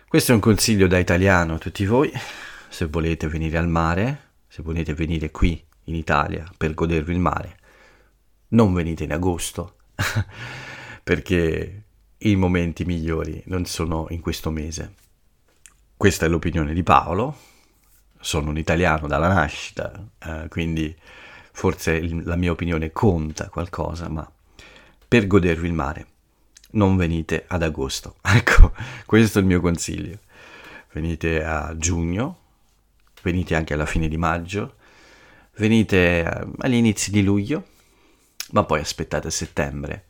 Questo 0.07 0.33
è 0.33 0.35
un 0.35 0.41
consiglio 0.41 0.87
da 0.87 0.99
italiano 0.99 1.55
a 1.55 1.59
tutti 1.59 1.87
voi. 1.87 2.13
Se 2.69 2.87
volete 2.87 3.27
venire 3.29 3.57
al 3.59 3.69
mare, 3.69 4.31
se 4.49 4.63
volete 4.63 4.93
venire 4.95 5.31
qui 5.31 5.63
in 5.85 5.95
Italia 5.95 6.51
per 6.57 6.75
godervi 6.75 7.13
il 7.13 7.19
mare, 7.19 7.57
non 8.49 8.73
venite 8.75 9.05
in 9.05 9.13
agosto. 9.13 9.77
perché 11.03 11.83
i 12.19 12.37
momenti 12.37 12.85
migliori 12.85 13.43
non 13.47 13.65
sono 13.65 14.07
in 14.11 14.21
questo 14.21 14.51
mese. 14.51 14.95
Questa 16.03 16.27
è 16.27 16.29
l'opinione 16.29 16.75
di 16.75 16.83
Paolo, 16.83 17.37
sono 18.19 18.51
un 18.51 18.59
italiano 18.59 19.07
dalla 19.07 19.29
nascita, 19.29 20.05
eh, 20.19 20.49
quindi 20.49 20.93
forse 21.53 21.93
il, 21.93 22.25
la 22.25 22.35
mia 22.35 22.51
opinione 22.51 22.91
conta 22.91 23.49
qualcosa, 23.49 24.09
ma 24.09 24.29
per 25.07 25.29
godervi 25.29 25.69
il 25.69 25.73
mare 25.73 26.07
non 26.71 26.97
venite 26.97 27.45
ad 27.47 27.63
agosto. 27.63 28.17
Ecco, 28.35 28.73
questo 29.07 29.39
è 29.39 29.43
il 29.43 29.47
mio 29.47 29.61
consiglio. 29.61 30.19
Venite 30.91 31.45
a 31.45 31.77
giugno, 31.77 32.39
venite 33.23 33.55
anche 33.55 33.75
alla 33.75 33.87
fine 33.87 34.09
di 34.09 34.17
maggio, 34.17 34.75
venite 35.59 36.25
eh, 36.25 36.47
agli 36.59 36.75
inizi 36.75 37.13
di 37.13 37.23
luglio, 37.23 37.65
ma 38.51 38.65
poi 38.65 38.81
aspettate 38.81 39.31
settembre 39.31 40.07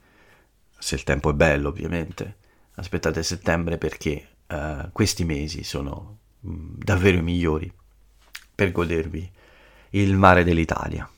se 0.79 0.95
il 0.95 1.03
tempo 1.03 1.29
è 1.29 1.35
bello 1.35 1.69
ovviamente, 1.69 2.37
aspettate 2.77 3.23
settembre 3.23 3.77
perché 3.77 4.29
uh, 4.53 4.93
questi 4.93 5.25
mesi 5.25 5.65
sono 5.65 6.19
mm, 6.47 6.75
davvero 6.77 7.19
i 7.19 7.23
migliori 7.23 7.73
per 8.55 8.73
godervi 8.73 9.31
il 9.91 10.17
mare 10.17 10.45
dell'Italia. 10.45 11.09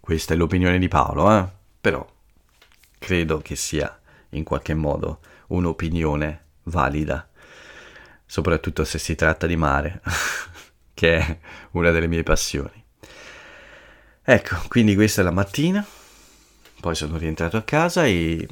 Questa 0.00 0.34
è 0.34 0.36
l'opinione 0.36 0.78
di 0.78 0.88
Paolo, 0.88 1.36
eh? 1.36 1.48
però 1.80 2.06
credo 2.98 3.38
che 3.38 3.56
sia 3.56 3.98
in 4.30 4.44
qualche 4.44 4.74
modo 4.74 5.20
un'opinione 5.48 6.44
valida, 6.64 7.28
soprattutto 8.24 8.84
se 8.84 8.98
si 8.98 9.14
tratta 9.14 9.46
di 9.46 9.56
mare, 9.56 10.00
che 10.94 11.16
è 11.16 11.38
una 11.72 11.90
delle 11.90 12.06
mie 12.06 12.22
passioni. 12.22 12.84
Ecco, 14.22 14.56
quindi 14.68 14.94
questa 14.94 15.20
è 15.20 15.24
la 15.24 15.30
mattina 15.30 15.86
poi 16.80 16.94
sono 16.94 17.16
rientrato 17.18 17.56
a 17.56 17.62
casa 17.62 18.06
e 18.06 18.46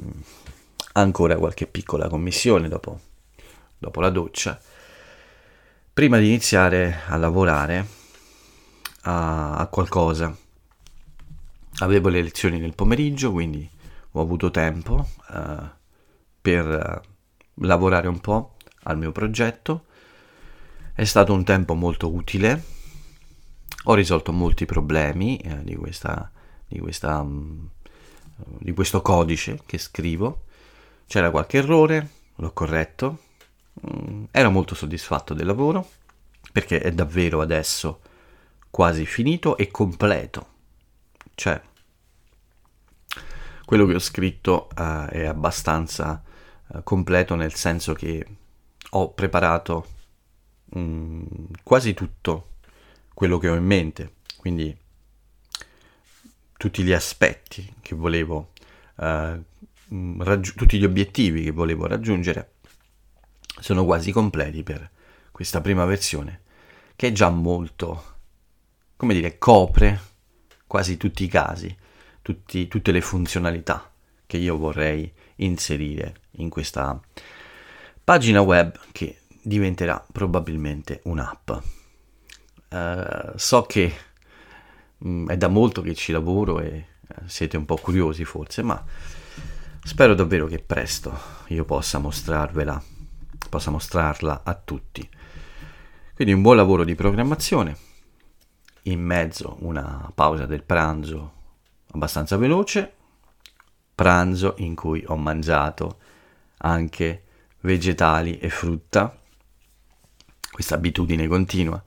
ancora 0.95 1.37
qualche 1.37 1.67
piccola 1.67 2.09
commissione 2.09 2.69
dopo, 2.69 3.01
dopo 3.79 4.01
la 4.01 4.11
doccia. 4.11 4.61
Prima 5.93 6.19
di 6.19 6.27
iniziare 6.27 7.03
a 7.07 7.17
lavorare 7.17 7.87
a, 9.03 9.55
a 9.55 9.67
qualcosa. 9.67 10.37
Avevo 11.79 12.09
le 12.09 12.23
lezioni 12.23 12.59
nel 12.59 12.75
pomeriggio, 12.75 13.33
quindi 13.33 13.69
ho 14.13 14.21
avuto 14.21 14.51
tempo 14.51 15.09
uh, 15.29 15.69
per 16.41 16.67
uh, 16.67 17.65
lavorare 17.67 18.09
un 18.09 18.21
po' 18.21 18.57
al 18.85 18.99
mio 18.99 19.13
progetto. 19.13 19.87
È 20.93 21.05
stato 21.05 21.33
un 21.33 21.45
tempo 21.45 21.75
molto 21.75 22.13
utile. 22.13 22.63
Ho 23.85 23.95
risolto 23.95 24.33
molti 24.33 24.65
problemi 24.65 25.41
uh, 25.45 25.63
di 25.63 25.77
questa, 25.77 26.31
di 26.67 26.79
questa 26.79 27.21
um, 27.21 27.69
di 28.59 28.73
questo 28.73 29.03
codice 29.03 29.61
che 29.67 29.79
scrivo. 29.79 30.45
C'era 31.07 31.31
qualche 31.31 31.59
errore, 31.59 32.11
l'ho 32.37 32.53
corretto. 32.53 33.19
Mm, 33.85 34.25
ero 34.31 34.51
molto 34.51 34.75
soddisfatto 34.75 35.35
del 35.35 35.47
lavoro 35.47 35.87
perché 36.53 36.81
è 36.81 36.91
davvero 36.93 37.41
adesso 37.41 38.01
quasi 38.71 39.05
finito 39.05 39.57
e 39.57 39.71
completo. 39.71 40.55
Cioè, 41.35 41.61
quello 43.65 43.85
che 43.85 43.95
ho 43.95 43.99
scritto 43.99 44.69
uh, 44.77 45.07
è 45.07 45.27
abbastanza 45.27 46.23
uh, 46.69 46.83
completo 46.83 47.35
nel 47.35 47.55
senso 47.55 47.93
che 47.93 48.25
ho 48.91 49.13
preparato 49.13 49.87
um, 50.71 51.27
quasi 51.63 51.93
tutto 51.93 52.53
quello 53.13 53.39
che 53.39 53.49
ho 53.49 53.55
in 53.55 53.65
mente. 53.65 54.15
Quindi 54.37 54.75
tutti 56.57 56.83
gli 56.83 56.93
aspetti 56.93 57.75
che 57.83 57.95
volevo, 57.95 58.53
uh, 58.97 59.43
raggi- 60.19 60.55
tutti 60.55 60.79
gli 60.79 60.85
obiettivi 60.85 61.43
che 61.43 61.51
volevo 61.51 61.87
raggiungere 61.87 62.56
sono 63.59 63.85
quasi 63.85 64.13
completi 64.13 64.63
per 64.63 64.91
questa 65.31 65.61
prima 65.61 65.85
versione, 65.85 66.43
che 66.97 67.09
è 67.09 67.13
già 67.13 67.29
molto, 67.29 68.15
come 68.97 69.15
dire, 69.15 69.39
copre 69.39 70.01
quasi 70.67 70.97
tutti 70.97 71.25
i 71.25 71.29
casi, 71.29 71.75
tutti, 72.23 72.69
tutte 72.69 72.93
le 72.93 73.01
funzionalità 73.01 73.91
che 74.27 74.37
io 74.37 74.57
vorrei 74.57 75.13
inserire 75.37 76.23
in 76.33 76.49
questa 76.49 77.01
pagina 78.03 78.41
web 78.41 78.79
che 78.93 79.21
diventerà 79.43 80.05
probabilmente 80.11 81.01
un'app. 81.05 81.51
Uh, 82.69 83.33
so 83.37 83.63
che 83.63 83.95
Mm, 85.05 85.29
è 85.29 85.37
da 85.37 85.49
molto 85.49 85.83
che 85.83 85.95
ci 85.95 86.11
lavoro 86.13 86.61
e 86.61 86.69
eh, 86.69 87.15
siete 87.27 87.57
un 87.57 87.67
po' 87.67 87.77
curiosi 87.77 88.25
forse, 88.25 88.63
ma 88.63 88.83
spero 89.83 90.15
davvero 90.15 90.47
che 90.47 90.59
presto 90.59 91.19
io 91.49 91.65
possa 91.65 91.99
mostrarvela, 91.99 92.83
possa 93.49 93.71
mostrarla 93.71 94.43
a 94.45 94.55
tutti. 94.55 95.09
Quindi 96.15 96.33
un 96.33 96.43
buon 96.43 96.57
lavoro 96.57 96.85
di 96.85 96.95
programmazione, 96.95 97.77
in 98.83 99.01
mezzo 99.01 99.57
una 99.61 100.11
pausa 100.15 100.47
del 100.47 100.63
pranzo 100.63 101.33
abbastanza 101.93 102.37
veloce, 102.37 102.93
pranzo 103.95 104.55
in 104.59 104.75
cui 104.75 105.03
ho 105.07 105.17
mangiato 105.17 105.99
anche 106.59 107.25
vegetali 107.61 108.39
e 108.39 108.49
frutta. 108.49 109.19
Questa 110.51 110.75
abitudine 110.75 111.27
continua. 111.27 111.83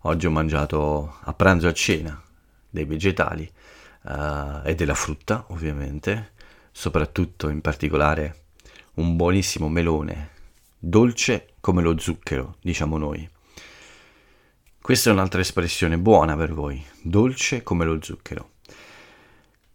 Oggi 0.00 0.26
ho 0.26 0.30
mangiato 0.30 1.16
a 1.22 1.32
pranzo 1.32 1.66
e 1.66 1.70
a 1.70 1.74
cena 1.74 2.22
dei 2.68 2.84
vegetali 2.84 3.50
uh, 4.02 4.60
e 4.64 4.74
della 4.74 4.94
frutta, 4.94 5.44
ovviamente, 5.48 6.32
soprattutto 6.70 7.48
in 7.48 7.60
particolare 7.60 8.44
un 8.94 9.16
buonissimo 9.16 9.68
melone, 9.68 10.30
dolce 10.88 11.54
come 11.58 11.82
lo 11.82 11.98
zucchero, 11.98 12.58
diciamo 12.62 12.96
noi. 12.96 13.28
Questa 14.80 15.10
è 15.10 15.12
un'altra 15.12 15.40
espressione 15.40 15.98
buona 15.98 16.36
per 16.36 16.52
voi, 16.54 16.80
dolce 17.02 17.64
come 17.64 17.84
lo 17.84 17.98
zucchero. 18.00 18.50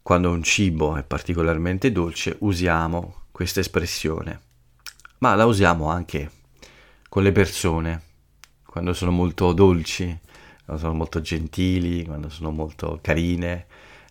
Quando 0.02 0.32
un 0.32 0.42
cibo 0.42 0.96
è 0.96 1.04
particolarmente 1.04 1.92
dolce 1.92 2.38
usiamo 2.40 3.24
questa 3.32 3.60
espressione, 3.60 4.42
ma 5.18 5.36
la 5.36 5.46
usiamo 5.46 5.90
anche 5.90 6.32
con 7.10 7.24
le 7.24 7.34
persone, 7.34 8.02
quando 8.66 8.94
sono 8.94 9.12
molto 9.12 9.52
dolci, 9.52 10.18
quando 10.64 10.82
sono 10.82 10.94
molto 10.94 11.20
gentili, 11.20 12.06
quando 12.06 12.30
sono 12.30 12.52
molto 12.52 13.00
carine, 13.02 13.66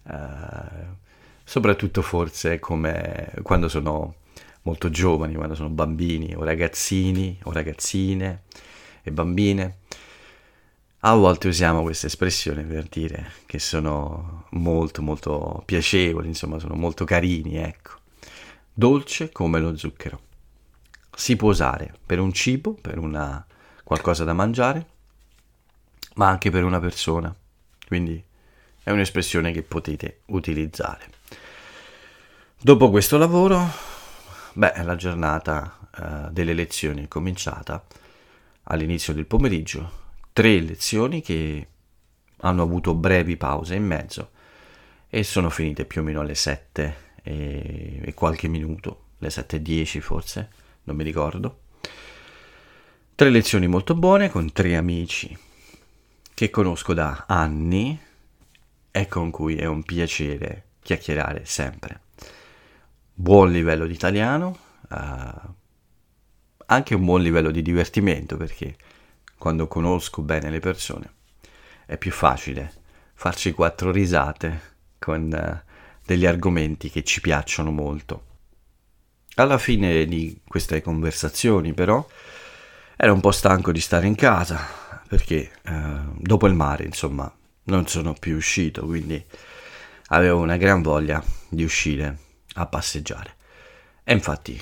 eh, 0.06 0.98
soprattutto 1.44 2.02
forse 2.02 2.58
come 2.58 3.32
quando 3.42 3.68
sono 3.70 4.16
molto 4.62 4.90
giovani, 4.90 5.34
quando 5.34 5.54
sono 5.54 5.68
bambini 5.68 6.34
o 6.34 6.44
ragazzini 6.44 7.38
o 7.44 7.52
ragazzine 7.52 8.42
e 9.02 9.10
bambine. 9.12 9.78
A 11.00 11.14
volte 11.14 11.48
usiamo 11.48 11.82
questa 11.82 12.06
espressione 12.06 12.62
per 12.62 12.84
dire 12.84 13.32
che 13.46 13.58
sono 13.58 14.44
molto 14.50 15.00
molto 15.00 15.62
piacevoli, 15.64 16.28
insomma 16.28 16.58
sono 16.58 16.74
molto 16.74 17.04
carini, 17.04 17.56
ecco. 17.56 17.98
Dolce 18.72 19.32
come 19.32 19.60
lo 19.60 19.76
zucchero. 19.76 20.20
Si 21.14 21.36
può 21.36 21.50
usare 21.50 21.94
per 22.04 22.18
un 22.18 22.32
cibo, 22.32 22.74
per 22.74 22.98
una 22.98 23.44
qualcosa 23.82 24.24
da 24.24 24.34
mangiare, 24.34 24.86
ma 26.14 26.28
anche 26.28 26.50
per 26.50 26.64
una 26.64 26.80
persona. 26.80 27.34
Quindi 27.86 28.22
è 28.82 28.90
un'espressione 28.90 29.52
che 29.52 29.62
potete 29.62 30.20
utilizzare. 30.26 31.10
Dopo 32.60 32.90
questo 32.90 33.16
lavoro, 33.16 33.89
beh, 34.52 34.82
la 34.82 34.96
giornata 34.96 35.78
uh, 35.98 36.30
delle 36.30 36.54
lezioni 36.54 37.04
è 37.04 37.08
cominciata 37.08 37.84
all'inizio 38.64 39.12
del 39.12 39.26
pomeriggio 39.26 40.00
tre 40.32 40.60
lezioni 40.60 41.20
che 41.20 41.66
hanno 42.38 42.62
avuto 42.62 42.94
brevi 42.94 43.36
pause 43.36 43.74
in 43.74 43.84
mezzo 43.84 44.30
e 45.08 45.22
sono 45.24 45.50
finite 45.50 45.84
più 45.84 46.00
o 46.00 46.04
meno 46.04 46.20
alle 46.20 46.34
7 46.34 46.96
e, 47.22 48.00
e 48.02 48.14
qualche 48.14 48.48
minuto, 48.48 49.08
le 49.18 49.28
7.10 49.28 50.00
forse, 50.00 50.50
non 50.84 50.96
mi 50.96 51.04
ricordo. 51.04 51.62
Tre 53.14 53.28
lezioni 53.28 53.66
molto 53.66 53.94
buone 53.94 54.30
con 54.30 54.50
tre 54.52 54.76
amici 54.76 55.36
che 56.32 56.48
conosco 56.48 56.94
da 56.94 57.24
anni 57.28 58.00
e 58.90 59.06
con 59.08 59.30
cui 59.30 59.56
è 59.56 59.66
un 59.66 59.82
piacere 59.82 60.68
chiacchierare 60.82 61.44
sempre. 61.44 62.00
Buon 63.20 63.52
livello 63.52 63.86
di 63.86 63.92
italiano, 63.92 64.56
uh, 64.88 65.54
anche 66.64 66.94
un 66.94 67.04
buon 67.04 67.20
livello 67.20 67.50
di 67.50 67.60
divertimento 67.60 68.38
perché 68.38 68.76
quando 69.36 69.68
conosco 69.68 70.22
bene 70.22 70.48
le 70.48 70.58
persone, 70.58 71.12
è 71.84 71.98
più 71.98 72.12
facile 72.12 72.72
farci 73.12 73.52
quattro 73.52 73.90
risate 73.90 74.60
con 74.98 75.30
uh, 75.30 75.70
degli 76.02 76.24
argomenti 76.24 76.88
che 76.88 77.04
ci 77.04 77.20
piacciono 77.20 77.70
molto. 77.70 78.24
Alla 79.34 79.58
fine 79.58 80.06
di 80.06 80.40
queste 80.48 80.80
conversazioni, 80.80 81.74
però, 81.74 82.02
ero 82.96 83.12
un 83.12 83.20
po' 83.20 83.32
stanco 83.32 83.70
di 83.70 83.80
stare 83.80 84.06
in 84.06 84.14
casa 84.14 84.66
perché 85.06 85.50
uh, 85.66 86.14
dopo 86.16 86.46
il 86.46 86.54
mare, 86.54 86.84
insomma, 86.84 87.30
non 87.64 87.86
sono 87.86 88.14
più 88.14 88.34
uscito, 88.34 88.86
quindi 88.86 89.22
avevo 90.06 90.40
una 90.40 90.56
gran 90.56 90.80
voglia 90.80 91.22
di 91.50 91.64
uscire 91.64 92.28
a 92.54 92.66
passeggiare. 92.66 93.36
E 94.04 94.12
infatti 94.12 94.60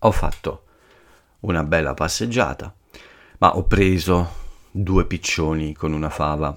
ho 0.00 0.10
fatto 0.10 0.64
una 1.40 1.62
bella 1.64 1.94
passeggiata 1.94 2.74
ma 3.38 3.56
ho 3.56 3.64
preso 3.64 4.44
due 4.70 5.06
piccioni 5.06 5.74
con 5.74 5.92
una 5.92 6.10
fava. 6.10 6.56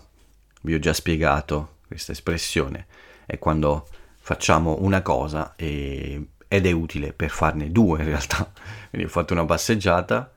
Vi 0.61 0.73
ho 0.73 0.79
già 0.79 0.93
spiegato 0.93 1.77
questa 1.87 2.11
espressione, 2.11 2.87
è 3.25 3.37
quando 3.39 3.87
facciamo 4.19 4.77
una 4.81 5.01
cosa 5.01 5.55
e, 5.55 6.27
ed 6.47 6.65
è 6.65 6.71
utile 6.71 7.13
per 7.13 7.29
farne 7.29 7.71
due 7.71 7.99
in 7.99 8.05
realtà. 8.05 8.51
Quindi 8.89 9.07
ho 9.07 9.11
fatto 9.11 9.33
una 9.33 9.45
passeggiata, 9.45 10.31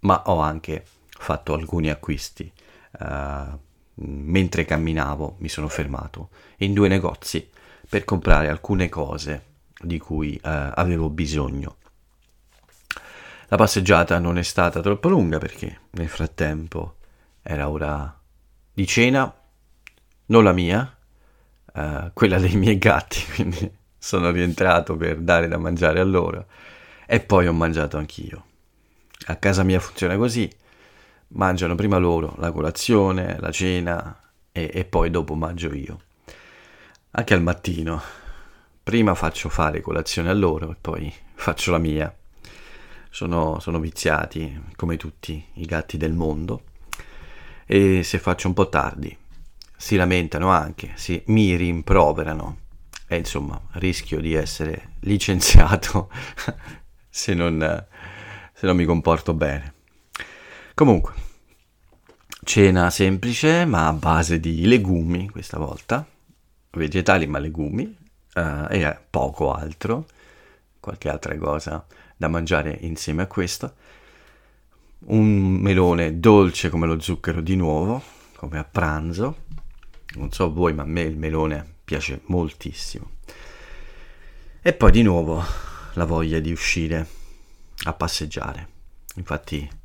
ma 0.00 0.22
ho 0.26 0.40
anche 0.40 0.84
fatto 1.08 1.54
alcuni 1.54 1.90
acquisti. 1.90 2.52
Uh, 2.98 3.58
mentre 3.98 4.64
camminavo 4.64 5.36
mi 5.38 5.48
sono 5.48 5.68
fermato 5.68 6.30
in 6.58 6.72
due 6.72 6.88
negozi 6.88 7.46
per 7.88 8.04
comprare 8.04 8.48
alcune 8.48 8.88
cose 8.88 9.44
di 9.80 9.98
cui 9.98 10.34
uh, 10.36 10.40
avevo 10.42 11.08
bisogno. 11.10 11.76
La 13.48 13.56
passeggiata 13.56 14.18
non 14.18 14.38
è 14.38 14.42
stata 14.42 14.80
troppo 14.80 15.08
lunga 15.08 15.38
perché 15.38 15.80
nel 15.90 16.08
frattempo 16.08 16.96
era 17.42 17.68
ora 17.68 18.18
di 18.72 18.86
cena, 18.86 19.32
non 20.26 20.42
la 20.42 20.52
mia, 20.52 20.96
uh, 21.74 22.10
quella 22.12 22.38
dei 22.38 22.56
miei 22.56 22.78
gatti, 22.78 23.24
quindi 23.34 23.70
sono 23.96 24.30
rientrato 24.30 24.96
per 24.96 25.18
dare 25.18 25.46
da 25.46 25.58
mangiare 25.58 26.00
a 26.00 26.04
loro 26.04 26.46
e 27.06 27.20
poi 27.20 27.46
ho 27.46 27.52
mangiato 27.52 27.96
anch'io. 27.96 28.44
A 29.26 29.36
casa 29.36 29.62
mia 29.62 29.80
funziona 29.80 30.16
così, 30.16 30.50
mangiano 31.28 31.74
prima 31.74 31.98
loro 31.98 32.34
la 32.38 32.50
colazione, 32.50 33.38
la 33.38 33.50
cena 33.50 34.20
e, 34.50 34.70
e 34.72 34.84
poi 34.84 35.10
dopo 35.10 35.34
mangio 35.34 35.72
io. 35.72 36.00
Anche 37.18 37.32
al 37.32 37.40
mattino, 37.40 38.02
prima 38.82 39.14
faccio 39.14 39.48
fare 39.48 39.80
colazione 39.80 40.28
a 40.28 40.34
loro 40.34 40.72
e 40.72 40.76
poi 40.78 41.10
faccio 41.32 41.70
la 41.70 41.78
mia. 41.78 42.14
Sono, 43.08 43.58
sono 43.58 43.80
viziati 43.80 44.64
come 44.76 44.98
tutti 44.98 45.42
i 45.54 45.64
gatti 45.64 45.96
del 45.96 46.12
mondo. 46.12 46.64
E 47.64 48.02
se 48.02 48.18
faccio 48.18 48.48
un 48.48 48.52
po' 48.52 48.68
tardi 48.68 49.16
si 49.74 49.96
lamentano 49.96 50.50
anche, 50.50 50.92
si, 50.96 51.22
mi 51.28 51.56
rimproverano. 51.56 52.58
E 53.08 53.16
insomma 53.16 53.58
rischio 53.72 54.20
di 54.20 54.34
essere 54.34 54.96
licenziato 55.00 56.10
se, 57.08 57.32
non, 57.32 57.86
se 58.52 58.66
non 58.66 58.76
mi 58.76 58.84
comporto 58.84 59.32
bene. 59.32 59.72
Comunque, 60.74 61.14
cena 62.44 62.90
semplice 62.90 63.64
ma 63.64 63.86
a 63.86 63.94
base 63.94 64.38
di 64.38 64.66
legumi 64.66 65.30
questa 65.30 65.56
volta, 65.56 66.06
vegetali 66.70 67.26
ma 67.26 67.38
legumi 67.38 67.84
uh, 68.34 68.66
e 68.68 68.98
poco 69.08 69.52
altro, 69.52 70.06
qualche 70.80 71.08
altra 71.08 71.36
cosa 71.38 71.84
da 72.16 72.28
mangiare 72.28 72.76
insieme 72.82 73.22
a 73.22 73.26
questo. 73.26 73.74
Un 74.98 75.56
melone 75.60 76.18
dolce 76.18 76.70
come 76.70 76.86
lo 76.86 76.98
zucchero 77.00 77.40
di 77.40 77.56
nuovo, 77.56 78.02
come 78.36 78.58
a 78.58 78.64
pranzo. 78.64 79.44
Non 80.14 80.32
so 80.32 80.52
voi, 80.52 80.72
ma 80.72 80.82
a 80.82 80.86
me 80.86 81.02
il 81.02 81.16
melone 81.16 81.74
piace 81.84 82.22
moltissimo. 82.26 83.10
E 84.62 84.72
poi 84.72 84.90
di 84.90 85.02
nuovo 85.02 85.42
la 85.94 86.04
voglia 86.04 86.40
di 86.40 86.50
uscire 86.50 87.06
a 87.84 87.92
passeggiare. 87.92 88.68
Infatti 89.16 89.68
ho 89.70 89.76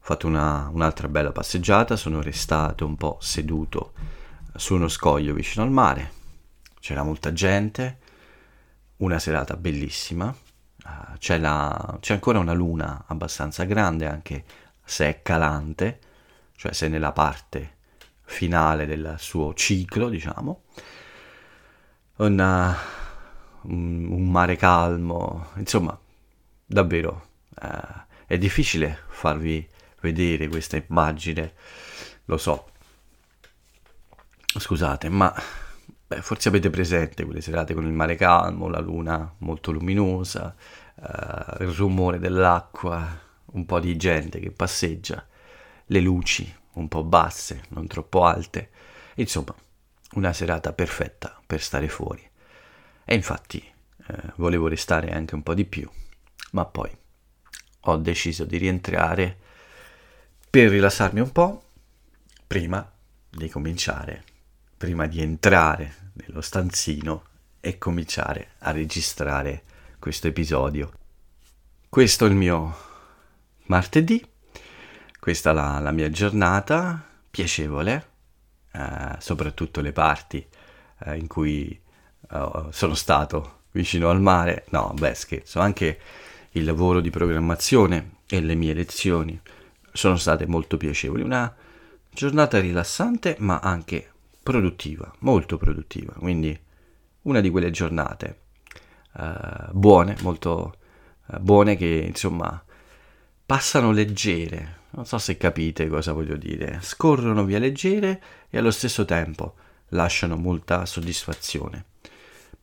fatto 0.00 0.26
una, 0.26 0.68
un'altra 0.72 1.08
bella 1.08 1.32
passeggiata, 1.32 1.96
sono 1.96 2.22
restato 2.22 2.86
un 2.86 2.96
po' 2.96 3.18
seduto 3.20 3.92
su 4.54 4.74
uno 4.74 4.88
scoglio 4.88 5.34
vicino 5.34 5.64
al 5.64 5.70
mare. 5.70 6.20
C'era 6.82 7.04
molta 7.04 7.32
gente, 7.32 7.98
una 8.96 9.20
serata 9.20 9.56
bellissima 9.56 10.34
uh, 10.84 11.16
c'è, 11.16 11.38
la, 11.38 11.96
c'è 12.00 12.14
ancora 12.14 12.40
una 12.40 12.52
luna 12.52 13.04
abbastanza 13.06 13.62
grande, 13.62 14.08
anche 14.08 14.44
se 14.82 15.08
è 15.08 15.22
calante, 15.22 16.00
cioè 16.56 16.72
se 16.72 16.86
è 16.86 16.88
nella 16.88 17.12
parte 17.12 17.76
finale 18.22 18.84
del 18.84 19.14
suo 19.18 19.54
ciclo, 19.54 20.08
diciamo. 20.08 20.64
Una, 22.16 22.76
un, 23.62 24.08
un, 24.10 24.28
mare 24.28 24.56
calmo, 24.56 25.50
insomma, 25.54 25.96
davvero 26.66 27.28
uh, 27.60 28.00
è 28.26 28.38
difficile 28.38 29.02
farvi 29.06 29.64
vedere 30.00 30.48
questa 30.48 30.76
immagine, 30.76 31.54
lo 32.24 32.36
so. 32.38 32.70
Scusate, 34.58 35.08
ma 35.08 35.32
Beh, 36.12 36.20
forse 36.20 36.48
avete 36.48 36.68
presente 36.68 37.24
quelle 37.24 37.40
serate 37.40 37.72
con 37.72 37.86
il 37.86 37.92
mare 37.92 38.16
calmo, 38.16 38.68
la 38.68 38.80
luna 38.80 39.34
molto 39.38 39.72
luminosa, 39.72 40.54
uh, 40.96 41.62
il 41.62 41.70
rumore 41.70 42.18
dell'acqua, 42.18 43.18
un 43.46 43.64
po' 43.64 43.80
di 43.80 43.96
gente 43.96 44.38
che 44.38 44.50
passeggia, 44.50 45.26
le 45.86 46.00
luci 46.00 46.54
un 46.74 46.86
po' 46.88 47.02
basse, 47.02 47.62
non 47.70 47.86
troppo 47.86 48.26
alte. 48.26 48.68
Insomma, 49.14 49.54
una 50.16 50.34
serata 50.34 50.74
perfetta 50.74 51.40
per 51.46 51.62
stare 51.62 51.88
fuori. 51.88 52.28
E 53.06 53.14
infatti 53.14 53.56
eh, 54.06 54.32
volevo 54.36 54.68
restare 54.68 55.12
anche 55.12 55.34
un 55.34 55.42
po' 55.42 55.54
di 55.54 55.64
più, 55.64 55.88
ma 56.50 56.66
poi 56.66 56.94
ho 57.80 57.96
deciso 57.96 58.44
di 58.44 58.58
rientrare 58.58 59.38
per 60.50 60.68
rilassarmi 60.68 61.20
un 61.20 61.32
po' 61.32 61.62
prima 62.46 62.86
di 63.30 63.48
cominciare, 63.48 64.24
prima 64.76 65.06
di 65.06 65.22
entrare 65.22 66.01
nello 66.12 66.40
stanzino 66.40 67.24
e 67.60 67.78
cominciare 67.78 68.52
a 68.60 68.70
registrare 68.72 69.62
questo 69.98 70.26
episodio. 70.26 70.92
Questo 71.88 72.26
è 72.26 72.28
il 72.28 72.34
mio 72.34 72.76
martedì, 73.66 74.24
questa 75.18 75.50
è 75.50 75.54
la, 75.54 75.78
la 75.78 75.92
mia 75.92 76.10
giornata 76.10 77.06
piacevole, 77.30 78.08
eh, 78.72 79.16
soprattutto 79.18 79.80
le 79.80 79.92
parti 79.92 80.44
eh, 81.04 81.16
in 81.16 81.26
cui 81.26 81.80
uh, 82.30 82.70
sono 82.70 82.94
stato 82.94 83.60
vicino 83.72 84.10
al 84.10 84.20
mare. 84.20 84.64
No, 84.70 84.92
beh, 84.96 85.14
scherzo, 85.14 85.60
anche 85.60 86.00
il 86.52 86.64
lavoro 86.64 87.00
di 87.00 87.10
programmazione 87.10 88.16
e 88.26 88.40
le 88.40 88.54
mie 88.54 88.74
lezioni 88.74 89.40
sono 89.92 90.16
state 90.16 90.46
molto 90.46 90.76
piacevoli. 90.76 91.22
Una 91.22 91.54
giornata 92.10 92.58
rilassante, 92.60 93.36
ma 93.38 93.60
anche 93.60 94.11
produttiva, 94.42 95.12
molto 95.20 95.56
produttiva. 95.56 96.12
Quindi 96.14 96.58
una 97.22 97.40
di 97.40 97.50
quelle 97.50 97.70
giornate 97.70 98.40
uh, 99.14 99.70
buone, 99.72 100.16
molto 100.22 100.74
uh, 101.26 101.38
buone 101.38 101.76
che 101.76 102.04
insomma 102.06 102.62
passano 103.44 103.92
leggere. 103.92 104.80
Non 104.90 105.06
so 105.06 105.18
se 105.18 105.36
capite 105.36 105.88
cosa 105.88 106.12
voglio 106.12 106.36
dire. 106.36 106.78
Scorrono 106.82 107.44
via 107.44 107.58
leggere 107.58 108.22
e 108.50 108.58
allo 108.58 108.70
stesso 108.70 109.04
tempo 109.04 109.54
lasciano 109.88 110.36
molta 110.36 110.84
soddisfazione 110.86 111.86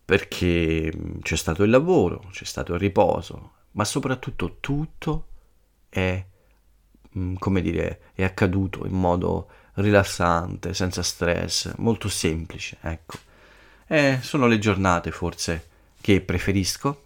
perché 0.09 0.91
mm, 0.91 1.19
c'è 1.21 1.35
stato 1.35 1.61
il 1.61 1.69
lavoro, 1.69 2.29
c'è 2.31 2.43
stato 2.43 2.73
il 2.73 2.79
riposo, 2.79 3.51
ma 3.73 3.85
soprattutto 3.85 4.57
tutto 4.59 5.27
è, 5.87 6.25
mm, 7.15 7.35
come 7.35 7.61
dire, 7.61 8.01
è 8.15 8.23
accaduto 8.23 8.87
in 8.87 8.93
modo 8.93 9.51
rilassante, 9.81 10.73
senza 10.73 11.03
stress, 11.03 11.73
molto 11.77 12.09
semplice, 12.09 12.77
ecco. 12.81 13.17
E 13.87 14.19
sono 14.21 14.47
le 14.47 14.59
giornate 14.59 15.11
forse 15.11 15.67
che 16.01 16.21
preferisco, 16.21 17.05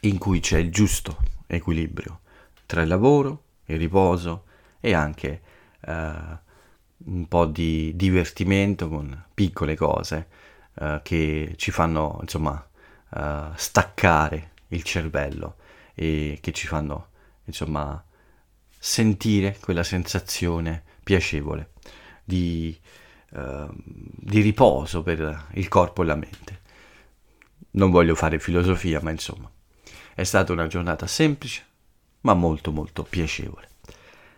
in 0.00 0.18
cui 0.18 0.40
c'è 0.40 0.58
il 0.58 0.70
giusto 0.70 1.18
equilibrio 1.46 2.20
tra 2.66 2.82
il 2.82 2.88
lavoro, 2.88 3.44
il 3.66 3.78
riposo 3.78 4.44
e 4.80 4.94
anche 4.94 5.42
eh, 5.80 6.14
un 7.04 7.28
po' 7.28 7.46
di 7.46 7.92
divertimento 7.94 8.88
con 8.88 9.24
piccole 9.34 9.76
cose 9.76 10.28
eh, 10.74 11.00
che 11.02 11.54
ci 11.56 11.70
fanno 11.70 12.18
insomma 12.22 12.66
eh, 13.14 13.48
staccare 13.54 14.50
il 14.68 14.82
cervello 14.82 15.56
e 15.94 16.38
che 16.40 16.52
ci 16.52 16.66
fanno 16.66 17.08
insomma 17.44 18.02
sentire 18.78 19.58
quella 19.60 19.82
sensazione 19.82 20.84
piacevole 21.02 21.72
di, 22.24 22.78
uh, 23.30 23.68
di, 23.74 24.40
riposo 24.40 25.02
per 25.02 25.48
il 25.54 25.68
corpo 25.68 26.02
e 26.02 26.04
la 26.06 26.14
mente. 26.14 26.60
Non 27.72 27.90
voglio 27.90 28.14
fare 28.14 28.38
filosofia, 28.38 29.00
ma 29.02 29.10
insomma, 29.10 29.50
è 30.14 30.22
stata 30.24 30.52
una 30.52 30.66
giornata 30.66 31.06
semplice, 31.06 31.64
ma 32.22 32.34
molto 32.34 32.70
molto 32.72 33.02
piacevole. 33.02 33.68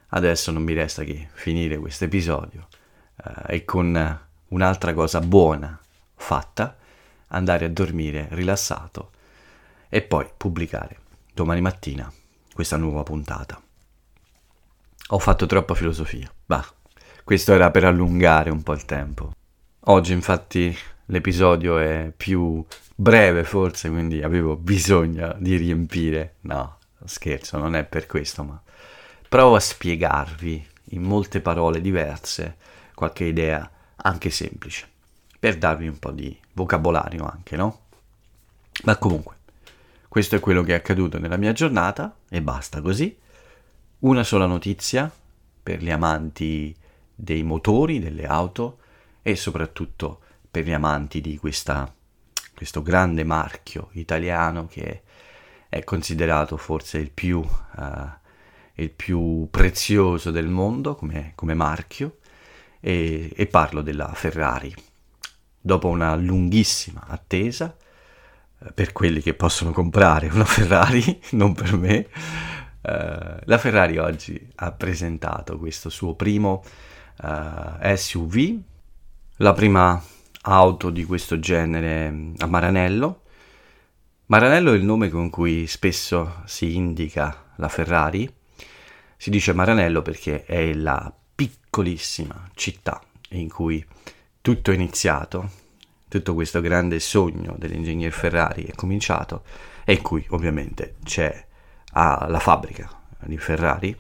Adesso 0.09 0.53
non 0.53 0.63
mi 0.63 0.75
resta 0.75 1.03
che 1.03 1.29
finire 1.33 1.77
questo 1.79 2.05
episodio 2.05 2.69
uh, 3.25 3.43
e 3.47 3.65
con 3.65 4.21
un'altra 4.49 4.95
cosa 4.95 5.21
buona 5.21 5.79
fatta, 6.15 6.77
andare 7.29 7.65
a 7.65 7.71
dormire 7.71 8.29
rilassato 8.31 9.11
e 9.89 10.03
poi 10.03 10.29
pubblicare 10.37 10.99
domani 11.33 11.61
mattina 11.61 12.11
questa 12.53 12.77
nuova 12.77 13.03
puntata. 13.03 13.64
Ho 15.15 15.21
fatto 15.21 15.47
troppa 15.47 15.75
filosofia, 15.75 16.29
bah, 16.45 16.67
questo 17.23 17.53
era 17.53 17.71
per 17.71 17.85
allungare 17.85 18.51
un 18.51 18.65
po' 18.65 18.73
il 18.73 18.85
tempo. 18.85 19.31
Oggi 19.85 20.13
infatti 20.13 20.77
l'episodio 21.05 21.79
è 21.79 22.13
più 22.15 22.67
breve 22.97 23.45
forse, 23.45 23.89
quindi 23.91 24.25
avevo 24.25 24.57
bisogno 24.57 25.37
di 25.39 25.55
riempire. 25.55 26.35
No, 26.41 26.79
scherzo, 27.05 27.59
non 27.59 27.77
è 27.77 27.85
per 27.85 28.07
questo, 28.07 28.43
ma 28.43 28.61
provo 29.29 29.55
a 29.55 29.61
spiegarvi 29.61 30.67
in 30.87 31.03
molte 31.03 31.41
parole 31.41 31.81
diverse 31.81 32.57
qualche 32.93 33.23
idea 33.23 33.71
anche 33.95 34.31
semplice, 34.31 34.89
per 35.39 35.59
darvi 35.59 35.87
un 35.87 35.99
po' 36.01 36.11
di 36.11 36.37
vocabolario 36.55 37.25
anche, 37.25 37.55
no? 37.55 37.83
Ma 38.83 38.97
comunque, 38.97 39.37
questo 40.09 40.35
è 40.35 40.41
quello 40.41 40.65
che 40.65 40.73
è 40.73 40.77
accaduto 40.77 41.21
nella 41.21 41.37
mia 41.37 41.53
giornata 41.53 42.17
e 42.29 42.43
basta 42.43 42.81
così. 42.81 43.23
Una 44.01 44.23
sola 44.23 44.47
notizia 44.47 45.11
per 45.63 45.83
gli 45.83 45.91
amanti 45.91 46.75
dei 47.15 47.43
motori, 47.43 48.01
delle 48.01 48.27
auto 48.27 48.79
e 49.23 49.37
soprattutto 49.37 50.21
per 50.51 50.65
gli 50.65 50.73
amanti 50.73 51.21
di 51.21 51.37
questa, 51.39 51.93
questo 52.55 52.83
grande 52.83 53.25
marchio 53.25 53.89
italiano 53.93 54.67
che 54.67 55.03
è 55.69 55.83
considerato 55.83 56.57
forse 56.57 56.99
il 56.99 57.11
più, 57.11 57.39
uh, 57.39 58.09
il 58.75 58.91
più 58.91 59.49
prezioso 59.51 60.31
del 60.31 60.49
mondo 60.49 60.95
come, 60.95 61.33
come 61.35 61.55
marchio 61.55 62.19
e, 62.81 63.33
e 63.35 63.47
parlo 63.47 63.81
della 63.81 64.13
Ferrari. 64.13 64.73
Dopo 65.59 65.89
una 65.89 66.15
lunghissima 66.15 67.07
attesa, 67.09 67.75
eh, 68.59 68.73
per 68.73 68.93
quelli 68.93 69.23
che 69.23 69.35
possono 69.35 69.73
comprare 69.73 70.29
una 70.29 70.45
Ferrari, 70.45 71.21
non 71.33 71.55
per 71.55 71.77
me, 71.77 72.07
uh, 72.85 73.37
la 73.45 73.59
Ferrari 73.59 73.99
oggi 73.99 74.53
ha 74.57 74.73
presentato 74.73 75.59
questo 75.59 75.89
suo 75.89 76.15
primo 76.15 76.63
uh, 77.23 77.95
SUV, 77.95 78.59
la 79.39 79.53
prima 79.53 80.03
auto 80.43 80.91
di 80.91 81.05
questo 81.05 81.39
genere 81.39 82.33
a 82.39 82.47
Maranello. 82.47 83.23
Maranello 84.27 84.73
è 84.73 84.77
il 84.77 84.85
nome 84.85 85.09
con 85.09 85.31
cui 85.31 85.67
spesso 85.67 86.43
si 86.45 86.77
indica 86.77 87.53
la 87.57 87.69
Ferrari. 87.69 88.33
Si 89.17 89.31
dice 89.31 89.53
Maranello 89.53 90.03
perché 90.03 90.45
è 90.45 90.73
la 90.75 91.13
piccolissima 91.35 92.51
città 92.55 93.01
in 93.31 93.49
cui 93.49 93.85
tutto 94.41 94.71
è 94.71 94.75
iniziato, 94.75 95.51
tutto 96.09 96.35
questo 96.35 96.61
grande 96.61 97.01
sogno 97.01 97.55
dell'ingegner 97.59 98.13
Ferrari 98.13 98.65
è 98.65 98.73
cominciato 98.75 99.43
e 99.85 99.95
in 99.95 100.03
cui 100.03 100.25
ovviamente 100.31 100.97
c'è 101.03 101.44
ah, 101.95 102.27
la 102.29 102.39
fabbrica 102.39 102.89
di 103.21 103.39
Ferrari 103.39 103.97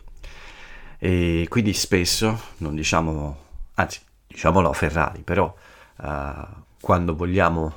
e 0.98 1.46
quindi 1.48 1.72
spesso 1.72 2.38
non 2.58 2.74
diciamo, 2.74 3.38
anzi 3.74 4.00
diciamolo 4.26 4.70
a 4.70 4.72
Ferrari, 4.72 5.22
però 5.22 5.54
uh, 5.98 6.62
quando 6.80 7.14
vogliamo 7.14 7.74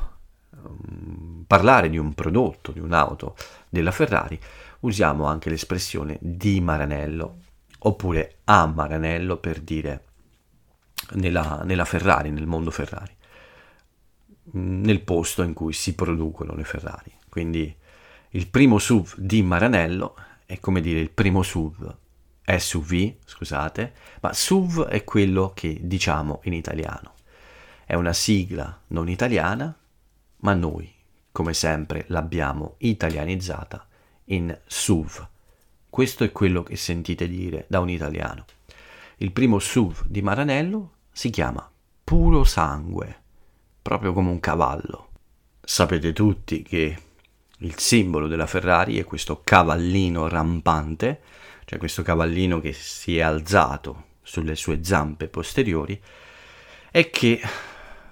um, 0.51 1.43
parlare 1.45 1.89
di 1.89 1.97
un 1.97 2.13
prodotto, 2.13 2.71
di 2.71 2.79
un'auto 2.79 3.35
della 3.69 3.91
Ferrari, 3.91 4.39
usiamo 4.81 5.25
anche 5.25 5.49
l'espressione 5.49 6.17
di 6.21 6.61
Maranello 6.61 7.39
oppure 7.79 8.37
a 8.45 8.65
Maranello 8.65 9.37
per 9.37 9.59
dire 9.59 10.05
nella, 11.11 11.61
nella 11.63 11.85
Ferrari, 11.85 12.31
nel 12.31 12.47
mondo 12.47 12.71
Ferrari, 12.71 13.15
nel 14.51 15.01
posto 15.01 15.43
in 15.43 15.53
cui 15.53 15.73
si 15.73 15.93
producono 15.95 16.55
le 16.55 16.63
Ferrari. 16.63 17.11
Quindi 17.29 17.75
il 18.37 18.47
primo 18.47 18.77
SUV 18.77 19.15
di 19.17 19.41
Maranello 19.41 20.15
è 20.45 20.59
come 20.59 20.79
dire 20.79 20.99
il 20.99 21.09
primo 21.09 21.41
SUV 21.41 21.95
SUV, 22.55 23.15
scusate, 23.25 23.93
ma 24.21 24.31
SUV 24.31 24.85
è 24.85 25.03
quello 25.03 25.51
che 25.53 25.79
diciamo 25.81 26.41
in 26.43 26.53
italiano. 26.53 27.15
È 27.83 27.95
una 27.95 28.13
sigla 28.13 28.79
non 28.87 29.09
italiana, 29.09 29.75
ma 30.37 30.53
noi, 30.53 30.93
come 31.31 31.53
sempre, 31.53 32.05
l'abbiamo 32.07 32.75
italianizzata 32.77 33.85
in 34.25 34.57
SUV. 34.65 35.27
Questo 35.89 36.23
è 36.23 36.31
quello 36.31 36.63
che 36.63 36.77
sentite 36.77 37.27
dire 37.27 37.65
da 37.67 37.79
un 37.79 37.89
italiano. 37.89 38.45
Il 39.17 39.31
primo 39.31 39.57
SUV 39.59 40.05
di 40.05 40.21
Maranello 40.21 40.91
si 41.11 41.31
chiama 41.31 41.69
Puro 42.03 42.43
Sangue, 42.43 43.19
proprio 43.81 44.13
come 44.13 44.29
un 44.29 44.39
cavallo. 44.39 45.09
Sapete 45.59 46.13
tutti 46.13 46.61
che 46.61 46.97
il 47.57 47.77
simbolo 47.79 48.27
della 48.27 48.47
Ferrari 48.47 48.99
è 48.99 49.03
questo 49.03 49.41
cavallino 49.43 50.27
rampante 50.27 51.21
cioè 51.69 51.79
questo 51.79 52.01
cavallino 52.01 52.61
che 52.61 52.71
si 52.71 53.17
è 53.17 53.21
alzato 53.21 54.05
sulle 54.21 54.55
sue 54.55 54.85
zampe 54.85 55.27
posteriori, 55.27 56.01
e 56.89 57.09
che 57.09 57.41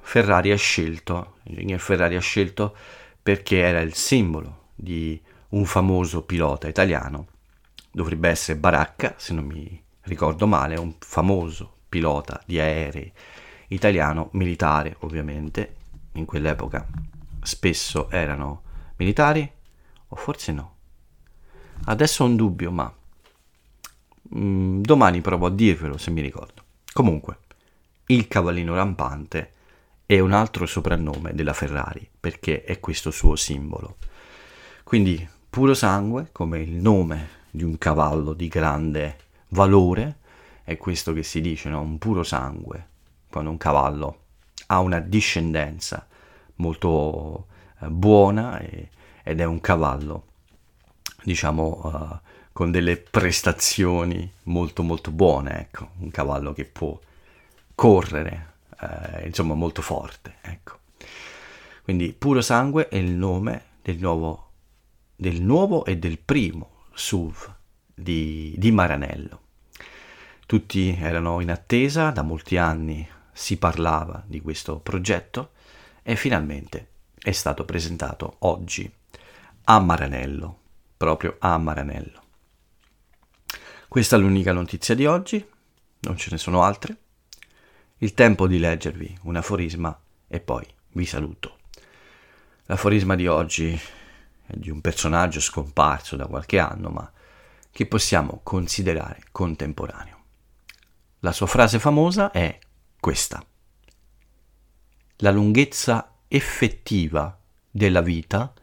Ferrari 0.01 0.51
ha 0.51 0.57
scelto, 0.57 1.37
l'ingegner 1.43 1.79
Ferrari 1.79 2.17
ha 2.17 2.19
scelto 2.19 2.75
perché 3.23 3.59
era 3.59 3.79
il 3.79 3.93
simbolo 3.93 4.71
di 4.75 5.21
un 5.49 5.63
famoso 5.63 6.23
pilota 6.23 6.67
italiano, 6.67 7.27
dovrebbe 7.93 8.27
essere 8.27 8.59
Baracca, 8.59 9.13
se 9.17 9.33
non 9.33 9.45
mi 9.45 9.81
ricordo 10.01 10.47
male, 10.47 10.75
un 10.75 10.93
famoso 10.99 11.77
pilota 11.87 12.41
di 12.45 12.59
aerei 12.59 13.09
italiano, 13.69 14.31
militare 14.33 14.97
ovviamente, 14.99 15.75
in 16.15 16.25
quell'epoca 16.25 16.85
spesso 17.41 18.09
erano 18.09 18.63
militari? 18.97 19.49
O 20.09 20.15
forse 20.15 20.51
no. 20.51 20.73
Adesso 21.85 22.23
ho 22.23 22.27
un 22.27 22.35
dubbio, 22.35 22.71
ma 22.71 22.93
mm, 24.35 24.81
domani 24.81 25.21
provo 25.21 25.47
a 25.47 25.51
dirvelo 25.51 25.97
se 25.97 26.11
mi 26.11 26.21
ricordo. 26.21 26.63
Comunque, 26.93 27.39
il 28.07 28.27
cavallino 28.27 28.75
rampante 28.75 29.53
è 30.05 30.19
un 30.19 30.31
altro 30.31 30.65
soprannome 30.65 31.33
della 31.33 31.53
Ferrari 31.53 32.07
perché 32.19 32.63
è 32.63 32.79
questo 32.79 33.11
suo 33.11 33.35
simbolo. 33.35 33.97
Quindi 34.83 35.27
puro 35.49 35.73
sangue 35.73 36.29
come 36.31 36.59
il 36.59 36.73
nome 36.73 37.29
di 37.49 37.63
un 37.63 37.77
cavallo 37.77 38.33
di 38.33 38.47
grande 38.47 39.17
valore, 39.49 40.17
è 40.63 40.77
questo 40.77 41.13
che 41.13 41.23
si 41.23 41.41
dice, 41.41 41.69
no? 41.69 41.81
un 41.81 41.97
puro 41.97 42.23
sangue, 42.23 42.87
quando 43.29 43.49
un 43.49 43.57
cavallo 43.57 44.19
ha 44.67 44.79
una 44.79 44.99
discendenza 44.99 46.05
molto 46.55 47.47
buona 47.79 48.59
e, 48.59 48.89
ed 49.23 49.39
è 49.39 49.43
un 49.43 49.59
cavallo, 49.61 50.25
diciamo, 51.23 51.81
uh, 51.83 52.19
con 52.51 52.71
delle 52.71 52.95
prestazioni 52.97 54.31
molto 54.43 54.81
molto 54.83 55.11
buone, 55.11 55.59
ecco, 55.59 55.89
un 55.97 56.09
cavallo 56.09 56.53
che 56.53 56.63
può 56.63 56.97
correre, 57.75 58.53
eh, 58.79 59.25
insomma 59.25 59.55
molto 59.55 59.81
forte, 59.81 60.35
ecco. 60.41 60.79
Quindi 61.83 62.13
puro 62.13 62.41
sangue 62.41 62.87
è 62.87 62.95
il 62.95 63.11
nome 63.11 63.63
del 63.81 63.97
nuovo, 63.97 64.51
del 65.15 65.41
nuovo 65.41 65.83
e 65.83 65.97
del 65.97 66.17
primo 66.17 66.83
SUV 66.93 67.53
di, 67.93 68.55
di 68.57 68.71
Maranello. 68.71 69.41
Tutti 70.45 70.97
erano 70.97 71.41
in 71.41 71.51
attesa, 71.51 72.11
da 72.11 72.21
molti 72.21 72.55
anni 72.55 73.05
si 73.33 73.57
parlava 73.57 74.23
di 74.25 74.39
questo 74.39 74.79
progetto 74.79 75.51
e 76.03 76.15
finalmente 76.15 76.87
è 77.25 77.31
stato 77.31 77.65
presentato 77.65 78.35
oggi 78.41 78.87
a 79.63 79.79
Maranello, 79.79 80.59
proprio 80.95 81.37
a 81.39 81.57
Maranello. 81.57 82.21
Questa 83.87 84.15
è 84.15 84.19
l'unica 84.19 84.53
notizia 84.53 84.93
di 84.93 85.07
oggi, 85.07 85.43
non 86.01 86.17
ce 86.17 86.29
ne 86.29 86.37
sono 86.37 86.61
altre. 86.61 86.97
Il 87.97 88.13
tempo 88.13 88.45
di 88.45 88.59
leggervi 88.59 89.17
un 89.23 89.37
aforisma 89.37 89.99
e 90.27 90.39
poi 90.39 90.67
vi 90.91 91.07
saluto. 91.07 91.57
L'aforisma 92.65 93.15
di 93.15 93.25
oggi 93.25 93.73
è 94.45 94.53
di 94.55 94.69
un 94.69 94.81
personaggio 94.81 95.39
scomparso 95.39 96.15
da 96.15 96.27
qualche 96.27 96.59
anno, 96.59 96.89
ma 96.89 97.11
che 97.71 97.87
possiamo 97.87 98.41
considerare 98.43 99.23
contemporaneo. 99.31 100.19
La 101.21 101.31
sua 101.31 101.47
frase 101.47 101.79
famosa 101.79 102.29
è 102.29 102.59
questa. 102.99 103.43
La 105.17 105.31
lunghezza 105.31 106.14
effettiva 106.27 107.39
della 107.69 108.01
vita 108.01 108.53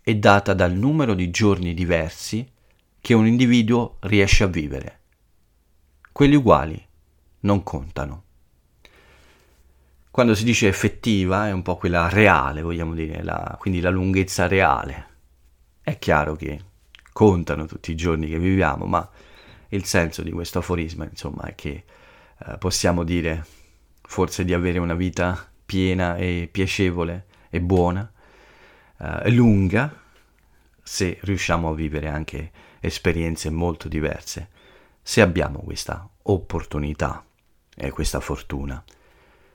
è 0.00 0.14
data 0.16 0.54
dal 0.54 0.72
numero 0.72 1.14
di 1.14 1.30
giorni 1.30 1.74
diversi 1.74 2.46
che 3.00 3.14
un 3.14 3.26
individuo 3.26 3.96
riesce 4.00 4.44
a 4.44 4.48
vivere. 4.48 5.00
Quelli 6.12 6.34
uguali 6.34 6.82
non 7.40 7.62
contano. 7.62 8.22
Quando 10.10 10.34
si 10.34 10.44
dice 10.44 10.68
effettiva 10.68 11.48
è 11.48 11.52
un 11.52 11.62
po' 11.62 11.76
quella 11.76 12.08
reale, 12.08 12.62
vogliamo 12.62 12.94
dire, 12.94 13.22
la, 13.22 13.56
quindi 13.58 13.80
la 13.80 13.90
lunghezza 13.90 14.46
reale. 14.46 15.06
È 15.80 15.98
chiaro 15.98 16.36
che 16.36 16.60
contano 17.12 17.66
tutti 17.66 17.90
i 17.90 17.96
giorni 17.96 18.28
che 18.28 18.38
viviamo, 18.38 18.86
ma 18.86 19.08
il 19.68 19.84
senso 19.84 20.22
di 20.22 20.30
questo 20.30 20.60
aforisma, 20.60 21.04
insomma, 21.04 21.42
è 21.44 21.54
che 21.54 21.84
eh, 22.46 22.58
possiamo 22.58 23.04
dire 23.04 23.44
forse 24.02 24.44
di 24.44 24.54
avere 24.54 24.78
una 24.78 24.94
vita 24.94 25.50
piena 25.64 26.16
e 26.16 26.48
piacevole 26.50 27.26
e 27.50 27.60
buona, 27.60 28.10
eh, 28.98 29.30
lunga, 29.30 30.02
se 30.82 31.18
riusciamo 31.22 31.70
a 31.70 31.74
vivere 31.74 32.08
anche 32.08 32.50
esperienze 32.80 33.50
molto 33.50 33.88
diverse, 33.88 34.48
se 35.02 35.20
abbiamo 35.20 35.60
questa 35.60 36.08
opportunità 36.22 37.24
e 37.76 37.90
questa 37.90 38.20
fortuna 38.20 38.82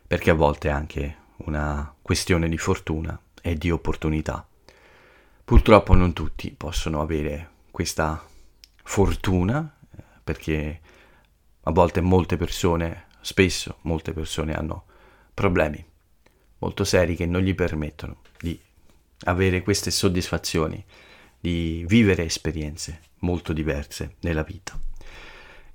perché 0.10 0.32
a 0.32 0.34
volte 0.34 0.69
è 0.69 0.72
anche 0.72 1.17
una 1.45 1.93
questione 2.02 2.50
di 2.50 2.58
fortuna 2.58 3.17
e 3.43 3.54
di 3.54 3.69
opportunità. 3.69 4.43
Purtroppo 5.45 5.93
non 5.93 6.13
tutti 6.13 6.50
possono 6.50 7.00
avere 7.00 7.52
questa 7.69 8.19
fortuna 8.84 9.72
perché 10.24 10.82
a 11.62 11.72
volte 11.72 12.02
molte 12.02 12.38
persone, 12.38 13.06
spesso 13.22 13.78
molte 13.82 14.12
persone 14.12 14.56
hanno 14.56 14.86
problemi 15.32 15.88
molto 16.60 16.84
seri 16.84 17.15
che 17.15 17.26
non 17.26 17.41
gli 17.41 17.56
permettono 17.56 18.22
di 18.39 18.60
avere 19.24 19.62
queste 19.62 19.91
soddisfazioni, 19.91 20.84
di 21.39 21.84
vivere 21.88 22.26
esperienze 22.26 23.02
molto 23.19 23.54
diverse 23.54 24.15
nella 24.22 24.43
vita. 24.43 24.80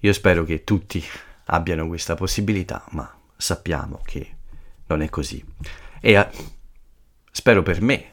Io 0.01 0.13
spero 0.13 0.45
che 0.45 0.65
tutti 0.65 1.03
abbiano 1.47 1.87
questa 1.87 2.15
possibilità, 2.15 2.85
ma 2.91 3.13
sappiamo 3.37 4.01
che 4.05 4.37
non 4.87 5.03
è 5.03 5.09
così. 5.09 5.43
E 6.01 6.13
eh, 6.13 6.29
spero 7.31 7.63
per 7.63 7.81
me 7.81 8.13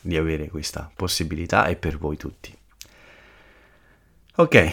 di 0.00 0.16
avere 0.16 0.48
questa 0.48 0.90
possibilità 0.94 1.66
e 1.66 1.76
per 1.76 1.98
voi 1.98 2.16
tutti. 2.16 2.56
Ok, 4.36 4.72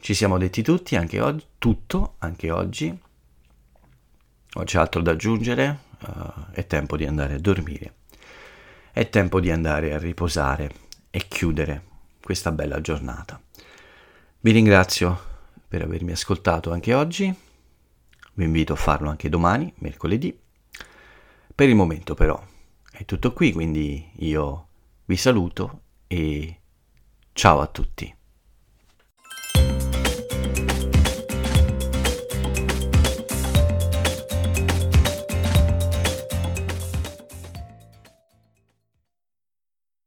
ci 0.00 0.14
siamo 0.14 0.38
detti 0.38 0.62
tutti, 0.62 0.96
anche 0.96 1.20
oggi, 1.20 1.44
tutto, 1.58 2.14
anche 2.18 2.50
oggi. 2.50 2.86
Non 4.52 4.64
c'è 4.64 4.78
altro 4.78 5.00
da 5.00 5.12
aggiungere, 5.12 5.78
uh, 6.06 6.50
è 6.52 6.66
tempo 6.66 6.96
di 6.96 7.06
andare 7.06 7.34
a 7.34 7.38
dormire. 7.38 7.94
È 8.92 9.08
tempo 9.08 9.40
di 9.40 9.50
andare 9.50 9.92
a 9.92 9.98
riposare 9.98 10.70
e 11.10 11.26
chiudere 11.28 11.84
questa 12.22 12.52
bella 12.52 12.80
giornata. 12.80 13.40
Vi 14.40 14.50
ringrazio 14.52 15.28
per 15.68 15.82
avermi 15.82 16.12
ascoltato 16.12 16.72
anche 16.72 16.94
oggi 16.94 17.48
vi 18.40 18.44
invito 18.44 18.72
a 18.72 18.76
farlo 18.76 19.10
anche 19.10 19.28
domani, 19.28 19.72
mercoledì. 19.80 20.38
Per 21.54 21.68
il 21.68 21.74
momento 21.74 22.14
però 22.14 22.42
è 22.90 23.04
tutto 23.04 23.34
qui, 23.34 23.52
quindi 23.52 24.10
io 24.20 24.68
vi 25.04 25.16
saluto 25.16 25.82
e 26.06 26.60
ciao 27.32 27.60
a 27.60 27.66
tutti. 27.66 28.19